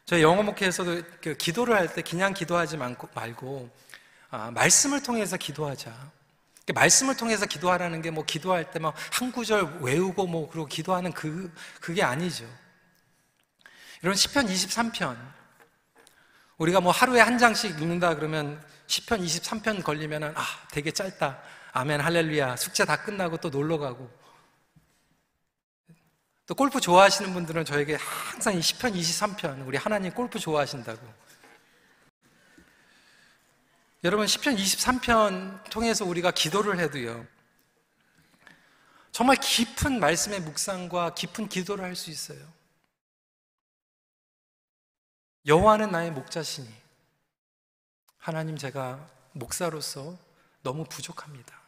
저희 0.06 0.22
영어 0.22 0.44
목회에서도 0.44 1.02
그 1.22 1.36
기도를 1.36 1.76
할 1.76 1.88
때 1.94 2.02
그냥 2.02 2.34
기도하지 2.34 2.78
말고 2.78 3.70
아, 4.32 4.52
말씀을 4.52 5.02
통해서 5.04 5.38
기도하자. 5.38 5.94
말씀을 6.74 7.16
통해서 7.18 7.46
기도하라는 7.46 8.02
게 8.02 8.10
뭐 8.12 8.24
기도할 8.26 8.72
때 8.72 8.80
막 8.80 8.94
한 9.12 9.32
구절 9.32 9.80
외우고 9.82 10.28
뭐 10.28 10.50
그러고 10.50 10.68
기도하는 10.68 11.12
그 11.14 11.54
그게 11.80 12.04
아니죠. 12.04 12.46
이런 14.02 14.16
시편 14.16 14.48
23편 14.48 15.16
우리가 16.58 16.82
뭐 16.82 16.92
하루에 16.92 17.22
한 17.22 17.38
장씩 17.38 17.80
읽는다 17.80 18.16
그러면 18.16 18.62
시편 18.88 19.22
23편 19.22 19.84
걸리면은 19.84 20.34
아 20.36 20.44
되게 20.72 20.92
짧다. 20.92 21.40
아멘 21.72 22.02
할렐루야 22.02 22.58
숙제 22.58 22.86
다 22.86 22.98
끝나고 22.98 23.38
또 23.38 23.50
놀러 23.50 23.78
가고 23.78 24.10
또 26.46 26.56
골프 26.56 26.82
좋아하시는 26.82 27.32
분들은 27.34 27.64
저에게 27.64 27.96
항상 27.96 28.54
이 28.56 28.60
10편, 28.60 28.94
23편, 28.94 29.66
우리 29.66 29.78
하나님 29.78 30.14
골프 30.14 30.40
좋아하신다고. 30.40 31.02
여러분, 34.04 34.26
10편, 34.26 34.58
23편 34.58 35.70
통해서 35.70 36.04
우리가 36.04 36.32
기도를 36.32 36.80
해도요. 36.80 37.26
정말 39.14 39.38
깊은 39.38 40.00
말씀의 40.00 40.42
묵상과 40.42 41.14
깊은 41.14 41.48
기도를 41.48 41.86
할 41.86 41.96
수 41.96 42.10
있어요. 42.10 42.52
여호와는 45.46 45.92
나의 45.92 46.12
목자시니 46.12 46.74
하나님 48.18 48.58
제가 48.58 49.10
목사로서 49.34 50.18
너무 50.62 50.86
부족합니다. 50.86 51.62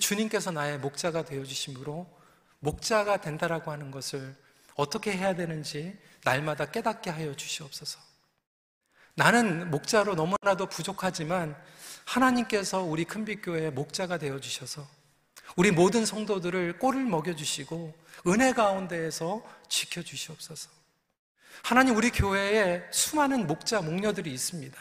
주님께서 0.00 0.52
나의 0.52 0.78
목자가 0.78 1.24
되어 1.24 1.44
주심으로 1.44 2.15
목자가 2.66 3.18
된다라고 3.18 3.70
하는 3.70 3.92
것을 3.92 4.34
어떻게 4.74 5.12
해야 5.12 5.36
되는지 5.36 5.96
날마다 6.24 6.66
깨닫게 6.66 7.10
하여 7.10 7.34
주시옵소서. 7.34 8.00
나는 9.14 9.70
목자로 9.70 10.16
너무나도 10.16 10.66
부족하지만 10.66 11.56
하나님께서 12.04 12.82
우리 12.82 13.04
큰빛교회의 13.04 13.70
목자가 13.70 14.18
되어 14.18 14.40
주셔서 14.40 14.86
우리 15.54 15.70
모든 15.70 16.04
성도들을 16.04 16.78
꼴을 16.80 17.04
먹여 17.04 17.34
주시고 17.36 17.94
은혜 18.26 18.52
가운데에서 18.52 19.42
지켜 19.68 20.02
주시옵소서. 20.02 20.68
하나님 21.62 21.96
우리 21.96 22.10
교회에 22.10 22.82
수많은 22.90 23.46
목자 23.46 23.80
목녀들이 23.80 24.32
있습니다. 24.32 24.76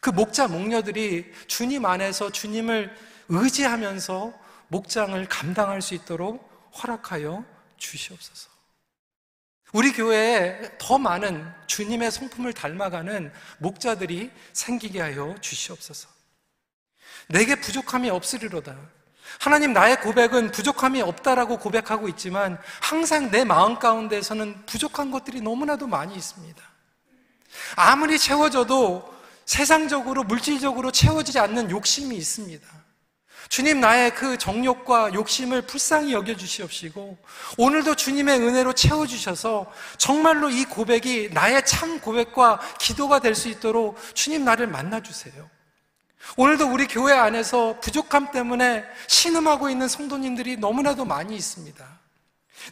그 0.00 0.10
목자 0.10 0.48
목녀들이 0.48 1.32
주님 1.46 1.86
안에서 1.86 2.30
주님을 2.30 2.94
의지하면서 3.28 4.34
목장을 4.68 5.28
감당할 5.28 5.80
수 5.80 5.94
있도록 5.94 6.48
허락하여 6.74 7.44
주시옵소서. 7.76 8.50
우리 9.72 9.92
교회에 9.92 10.78
더 10.78 10.98
많은 10.98 11.46
주님의 11.66 12.10
성품을 12.10 12.54
닮아가는 12.54 13.32
목자들이 13.58 14.30
생기게 14.52 15.00
하여 15.00 15.34
주시옵소서. 15.40 16.08
내게 17.28 17.54
부족함이 17.54 18.08
없으리로다. 18.08 18.76
하나님 19.38 19.74
나의 19.74 20.00
고백은 20.00 20.52
부족함이 20.52 21.02
없다라고 21.02 21.58
고백하고 21.58 22.08
있지만 22.08 22.58
항상 22.80 23.30
내 23.30 23.44
마음 23.44 23.78
가운데서는 23.78 24.64
부족한 24.64 25.10
것들이 25.10 25.42
너무나도 25.42 25.86
많이 25.86 26.14
있습니다. 26.16 26.62
아무리 27.76 28.18
채워져도 28.18 29.16
세상적으로 29.44 30.24
물질적으로 30.24 30.90
채워지지 30.90 31.38
않는 31.38 31.70
욕심이 31.70 32.16
있습니다. 32.16 32.66
주님 33.48 33.80
나의 33.80 34.14
그 34.14 34.36
정욕과 34.36 35.14
욕심을 35.14 35.62
불쌍히 35.62 36.12
여겨 36.12 36.36
주시옵시고 36.36 37.16
오늘도 37.56 37.94
주님의 37.94 38.40
은혜로 38.40 38.74
채워 38.74 39.06
주셔서 39.06 39.72
정말로 39.96 40.50
이 40.50 40.64
고백이 40.64 41.30
나의 41.32 41.64
참 41.64 41.98
고백과 42.00 42.60
기도가 42.78 43.20
될 43.20 43.34
수 43.34 43.48
있도록 43.48 43.96
주님 44.14 44.44
나를 44.44 44.66
만나 44.66 45.00
주세요. 45.00 45.48
오늘도 46.36 46.70
우리 46.70 46.86
교회 46.88 47.14
안에서 47.14 47.78
부족함 47.80 48.32
때문에 48.32 48.84
신음하고 49.06 49.70
있는 49.70 49.86
성도님들이 49.88 50.56
너무나도 50.56 51.04
많이 51.04 51.36
있습니다. 51.36 51.98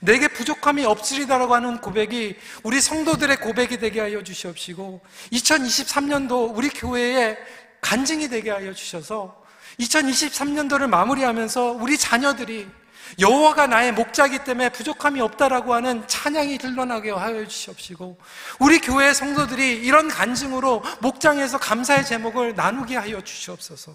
내게 0.00 0.28
부족함이 0.28 0.84
없으리다라고 0.84 1.54
하는 1.54 1.80
고백이 1.80 2.36
우리 2.64 2.80
성도들의 2.80 3.36
고백이 3.38 3.78
되게 3.78 4.00
하여 4.00 4.22
주시옵시고 4.22 5.00
2023년도 5.32 6.54
우리 6.54 6.68
교회에 6.68 7.38
간증이 7.80 8.28
되게 8.28 8.50
하여 8.50 8.74
주셔서 8.74 9.45
2023년도를 9.80 10.88
마무리하면서 10.88 11.72
우리 11.72 11.98
자녀들이 11.98 12.66
여호와가 13.18 13.66
나의 13.66 13.92
목자기 13.92 14.40
때문에 14.44 14.70
부족함이 14.70 15.20
없다라고 15.20 15.74
하는 15.74 16.06
찬양이 16.08 16.58
들러나게 16.58 17.10
하여 17.10 17.46
주시옵시고 17.46 18.18
우리 18.58 18.80
교회 18.80 19.14
성도들이 19.14 19.76
이런 19.84 20.08
간증으로 20.08 20.82
목장에서 21.00 21.58
감사의 21.58 22.04
제목을 22.04 22.54
나누게 22.54 22.96
하여 22.96 23.20
주시옵소서. 23.20 23.94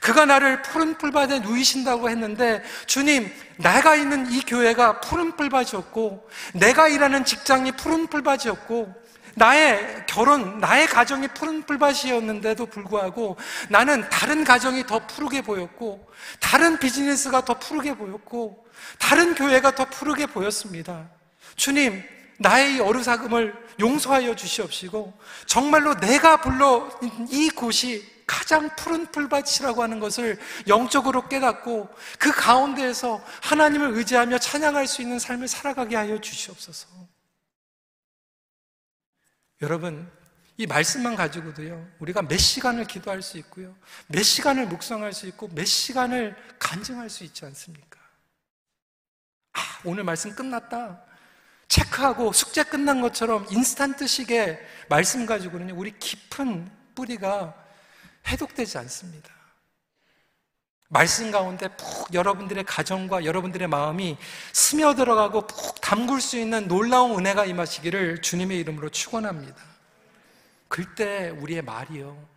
그가 0.00 0.26
나를 0.26 0.62
푸른 0.62 0.96
풀밭에 0.96 1.40
누이신다고 1.40 2.08
했는데 2.08 2.62
주님 2.86 3.28
내가 3.56 3.96
있는 3.96 4.30
이 4.30 4.40
교회가 4.42 5.00
푸른 5.00 5.36
풀밭이었고 5.36 6.28
내가 6.54 6.86
일하는 6.86 7.24
직장이 7.24 7.72
푸른 7.72 8.06
풀밭이었고 8.06 9.01
나의 9.34 10.04
결혼, 10.06 10.58
나의 10.58 10.86
가정이 10.86 11.28
푸른 11.28 11.62
풀밭이었는데도 11.64 12.66
불구하고 12.66 13.36
나는 13.68 14.08
다른 14.08 14.44
가정이 14.44 14.86
더 14.86 15.06
푸르게 15.06 15.42
보였고, 15.42 16.06
다른 16.40 16.78
비즈니스가 16.78 17.44
더 17.44 17.58
푸르게 17.58 17.94
보였고, 17.94 18.66
다른 18.98 19.34
교회가 19.34 19.74
더 19.74 19.84
푸르게 19.86 20.26
보였습니다. 20.26 21.08
주님, 21.56 22.02
나의 22.38 22.80
어르사금을 22.80 23.54
용서하여 23.80 24.34
주시옵시고, 24.34 25.12
정말로 25.46 25.94
내가 25.94 26.38
불러 26.38 26.88
이 27.30 27.50
곳이 27.50 28.12
가장 28.26 28.70
푸른 28.76 29.06
풀밭이라고 29.06 29.82
하는 29.82 30.00
것을 30.00 30.38
영적으로 30.66 31.28
깨닫고 31.28 31.88
그 32.18 32.32
가운데에서 32.32 33.22
하나님을 33.42 33.90
의지하며 33.90 34.38
찬양할 34.38 34.86
수 34.86 35.02
있는 35.02 35.18
삶을 35.18 35.48
살아가게 35.48 35.96
하여 35.96 36.18
주시옵소서. 36.18 36.88
여러분, 39.62 40.10
이 40.56 40.66
말씀만 40.66 41.14
가지고도요, 41.14 41.88
우리가 42.00 42.22
몇 42.22 42.36
시간을 42.36 42.84
기도할 42.84 43.22
수 43.22 43.38
있고요, 43.38 43.74
몇 44.08 44.22
시간을 44.22 44.66
묵상할 44.66 45.12
수 45.12 45.26
있고, 45.28 45.48
몇 45.48 45.64
시간을 45.64 46.36
간증할 46.58 47.08
수 47.08 47.22
있지 47.24 47.44
않습니까? 47.44 48.00
아, 49.52 49.60
오늘 49.84 50.02
말씀 50.02 50.34
끝났다. 50.34 51.02
체크하고 51.68 52.32
숙제 52.32 52.64
끝난 52.64 53.00
것처럼 53.00 53.46
인스턴트식의 53.50 54.60
말씀 54.88 55.24
가지고는요, 55.26 55.74
우리 55.76 55.96
깊은 55.96 56.70
뿌리가 56.94 57.54
해독되지 58.26 58.78
않습니다. 58.78 59.41
말씀 60.92 61.30
가운데 61.30 61.68
푹 61.68 62.12
여러분들의 62.12 62.64
가정과 62.64 63.24
여러분들의 63.24 63.66
마음이 63.66 64.18
스며들어가고 64.52 65.46
푹 65.46 65.80
담글 65.80 66.20
수 66.20 66.38
있는 66.38 66.68
놀라운 66.68 67.18
은혜가 67.18 67.46
임하시기를 67.46 68.20
주님의 68.20 68.58
이름으로 68.58 68.90
축원합니다. 68.90 69.56
그때 70.68 71.30
우리의 71.30 71.62
말이요 71.62 72.28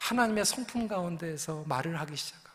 하나님의 0.00 0.46
성품 0.46 0.88
가운데에서 0.88 1.62
말을 1.68 2.00
하기 2.00 2.16
시작하고요. 2.16 2.50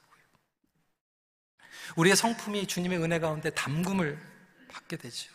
우리의 1.96 2.18
성품이 2.18 2.68
주님의 2.68 3.02
은혜 3.02 3.18
가운데 3.18 3.52
담금을 3.52 4.20
받게 4.68 4.98
되죠. 4.98 5.32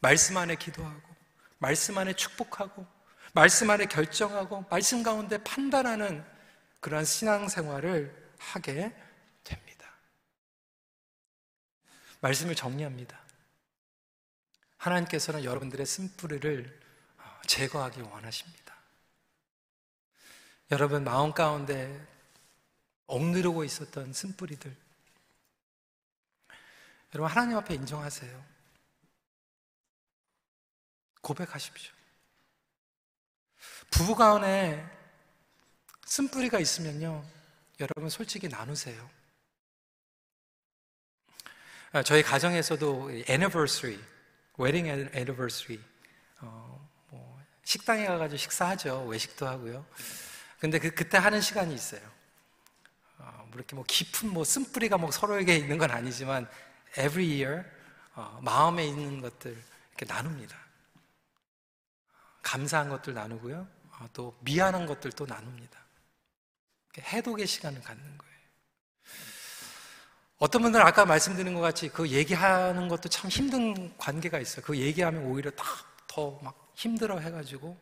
말씀 0.00 0.36
안에 0.36 0.56
기도하고 0.56 1.00
말씀 1.56 1.96
안에 1.96 2.12
축복하고 2.12 2.86
말씀 3.32 3.70
안에 3.70 3.86
결정하고 3.86 4.66
말씀 4.68 5.02
가운데 5.02 5.38
판단하는 5.42 6.22
그러한 6.80 7.06
신앙생활을 7.06 8.21
하게 8.42 8.94
됩니다. 9.44 9.90
말씀을 12.20 12.54
정리합니다. 12.54 13.20
하나님께서는 14.76 15.44
여러분들의 15.44 15.86
쓴뿌리를 15.86 16.80
어, 17.18 17.40
제거하기 17.46 18.00
원하십니다. 18.02 18.76
여러분 20.70 21.04
마음 21.04 21.32
가운데 21.32 22.08
억누르고 23.06 23.64
있었던 23.64 24.12
쓴뿌리들 24.12 24.74
여러분 27.14 27.30
하나님 27.30 27.58
앞에 27.58 27.74
인정하세요. 27.74 28.44
고백하십시오. 31.20 31.92
부부 33.90 34.16
가운데 34.16 34.84
쓴뿌리가 36.06 36.58
있으면요. 36.58 37.24
여러분 37.80 38.08
솔직히 38.10 38.48
나누세요. 38.48 39.08
아, 41.92 42.02
저희 42.02 42.22
가정에서도 42.22 43.10
anniversary, 43.28 44.00
wedding 44.58 44.88
anniversary, 45.14 45.82
어, 46.40 46.88
뭐 47.10 47.38
식당에 47.64 48.06
가가지고 48.06 48.38
식사하죠. 48.38 49.04
외식도 49.04 49.46
하고요. 49.46 49.86
근데 50.58 50.78
그, 50.78 50.90
그때 50.90 51.18
하는 51.18 51.40
시간이 51.40 51.74
있어요. 51.74 52.00
어, 53.18 53.44
뭐 53.48 53.50
이렇게 53.56 53.74
뭐 53.74 53.84
깊은 53.86 54.32
뭐 54.32 54.44
쓴뿌리가 54.44 54.96
뭐 54.96 55.10
서로에게 55.10 55.56
있는 55.56 55.76
건 55.76 55.90
아니지만 55.90 56.48
every 56.98 57.26
year 57.26 57.64
어, 58.14 58.38
마음에 58.42 58.86
있는 58.86 59.20
것들 59.20 59.52
이렇게 59.90 60.06
나눕니다. 60.06 60.56
감사한 62.42 62.88
것들 62.88 63.12
나누고요. 63.14 63.66
어, 63.90 64.08
또 64.12 64.34
미안한 64.40 64.86
것들도 64.86 65.26
나눕니다. 65.26 65.81
해독의 67.00 67.46
시간을 67.46 67.80
갖는 67.82 68.02
거예요. 68.18 68.32
어떤 70.38 70.62
분들은 70.62 70.84
아까 70.84 71.06
말씀드린 71.06 71.54
것 71.54 71.60
같이 71.60 71.88
그 71.88 72.08
얘기하는 72.08 72.88
것도 72.88 73.08
참 73.08 73.30
힘든 73.30 73.96
관계가 73.96 74.38
있어요. 74.40 74.64
그 74.64 74.76
얘기하면 74.76 75.24
오히려 75.24 75.50
더 75.56 76.40
막 76.42 76.72
힘들어 76.74 77.18
해가지고 77.18 77.78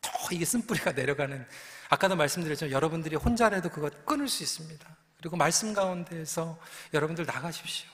더 0.00 0.10
이게 0.32 0.44
쓴뿌리가 0.44 0.92
내려가는 0.92 1.46
아까도 1.90 2.16
말씀드렸지만 2.16 2.70
여러분들이 2.70 3.16
혼자라도 3.16 3.68
그것 3.68 4.06
끊을 4.06 4.28
수 4.28 4.42
있습니다. 4.42 4.96
그리고 5.18 5.36
말씀 5.36 5.72
가운데에서 5.74 6.58
여러분들 6.94 7.26
나가십시오. 7.26 7.88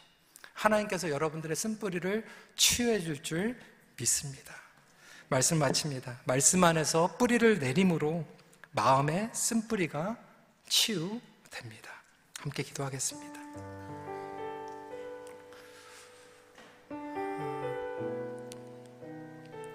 하나님께서 0.55 1.11
여러분들의 1.11 1.57
쓴뿌리를 1.57 2.25
치유해 2.57 3.01
줄 3.01 3.23
줄 3.23 3.59
믿습니다. 3.97 4.55
말씀 5.29 5.59
마칩니다. 5.59 6.21
말씀 6.25 6.63
안에서 6.65 7.17
뿌리를 7.17 7.59
내림으로 7.59 8.27
마음의 8.73 9.31
쓴뿌리가 9.33 10.17
치유됩니다. 10.71 11.91
함께 12.39 12.63
기도하겠습니다. 12.63 13.41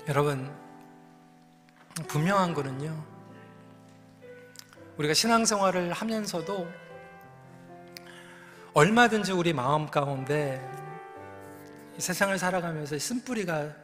여러분, 0.08 0.56
분명한 2.08 2.54
거는요, 2.54 3.06
우리가 4.98 5.14
신앙생활을 5.14 5.92
하면서도 5.92 6.72
얼마든지 8.74 9.34
우리 9.34 9.52
마음 9.52 9.88
가운데 9.88 10.62
세상을 11.98 12.38
살아가면서 12.38 12.98
쓴뿌리가 12.98 13.76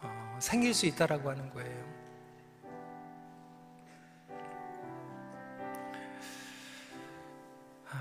어, 0.00 0.38
생길 0.40 0.72
수 0.72 0.86
있다라고 0.86 1.30
하는 1.30 1.50
거예요. 1.50 1.93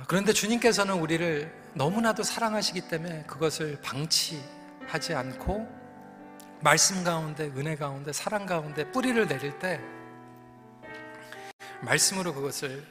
그런데 0.08 0.34
주님께서는 0.34 0.96
우리를 0.96 1.52
너무나도 1.74 2.24
사랑하시기 2.24 2.88
때문에 2.88 3.24
그것을 3.24 3.80
방치하지 3.82 5.16
않고 5.16 5.84
말씀 6.62 7.04
가운데, 7.04 7.46
은혜 7.56 7.76
가운데, 7.76 8.14
사랑 8.14 8.46
가운데 8.46 8.90
뿌리를 8.92 9.28
내릴 9.28 9.58
때 9.60 9.82
말씀으로 11.82 12.34
그것을 12.34 12.86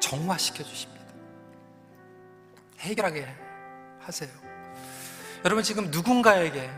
정화시켜 0.00 0.64
주십니다. 0.64 1.04
해결하게 2.80 3.28
하세요. 4.00 4.30
여러분 5.44 5.62
지금 5.62 5.90
누군가에게 5.90 6.70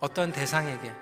어떤 0.00 0.32
대상에게 0.32 0.92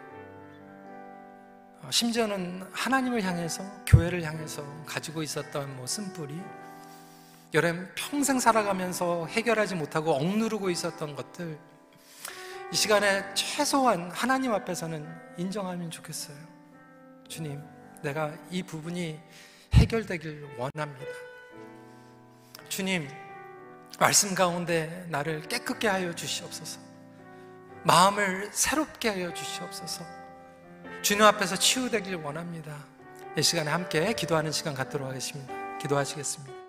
어, 1.83 1.91
심지어는 1.91 2.68
하나님을 2.72 3.22
향해서 3.22 3.62
교회를 3.87 4.22
향해서 4.22 4.64
가지고 4.85 5.22
있었던 5.22 5.76
뭐 5.76 5.87
쓴뿌리 5.87 6.41
여러분 7.53 7.91
평생 7.97 8.39
살아가면서 8.39 9.27
해결하지 9.27 9.75
못하고 9.75 10.13
억누르고 10.13 10.71
있었던 10.71 11.17
것들 11.17 11.59
이 12.73 12.77
시간에 12.77 13.25
최소한 13.35 14.11
하나님 14.13 14.55
앞에서는 14.55 15.05
인정하면 15.37 15.91
좋겠어요. 15.91 16.37
주님, 17.29 17.61
내가 18.03 18.33
이 18.51 18.63
부분이 18.63 19.19
해결되길 19.75 20.47
원합니다. 20.57 21.13
주님, 22.69 23.09
말씀 23.99 24.37
가운데 24.37 25.05
나를 25.09 25.43
깨끗게 25.49 25.89
하여 25.89 26.15
주시옵소서. 26.15 26.81
마음을 27.83 28.51
새롭게 28.53 29.09
하여 29.09 29.35
주시옵소서. 29.35 30.05
주님 31.03 31.25
앞에서 31.25 31.57
치유되길 31.57 32.15
원합니다. 32.17 32.77
이 33.37 33.43
시간에 33.43 33.71
함께 33.71 34.13
기도하는 34.13 34.53
시간 34.53 34.75
갖도록 34.75 35.09
하겠습니다. 35.09 35.53
기도하시겠습니다. 35.79 36.60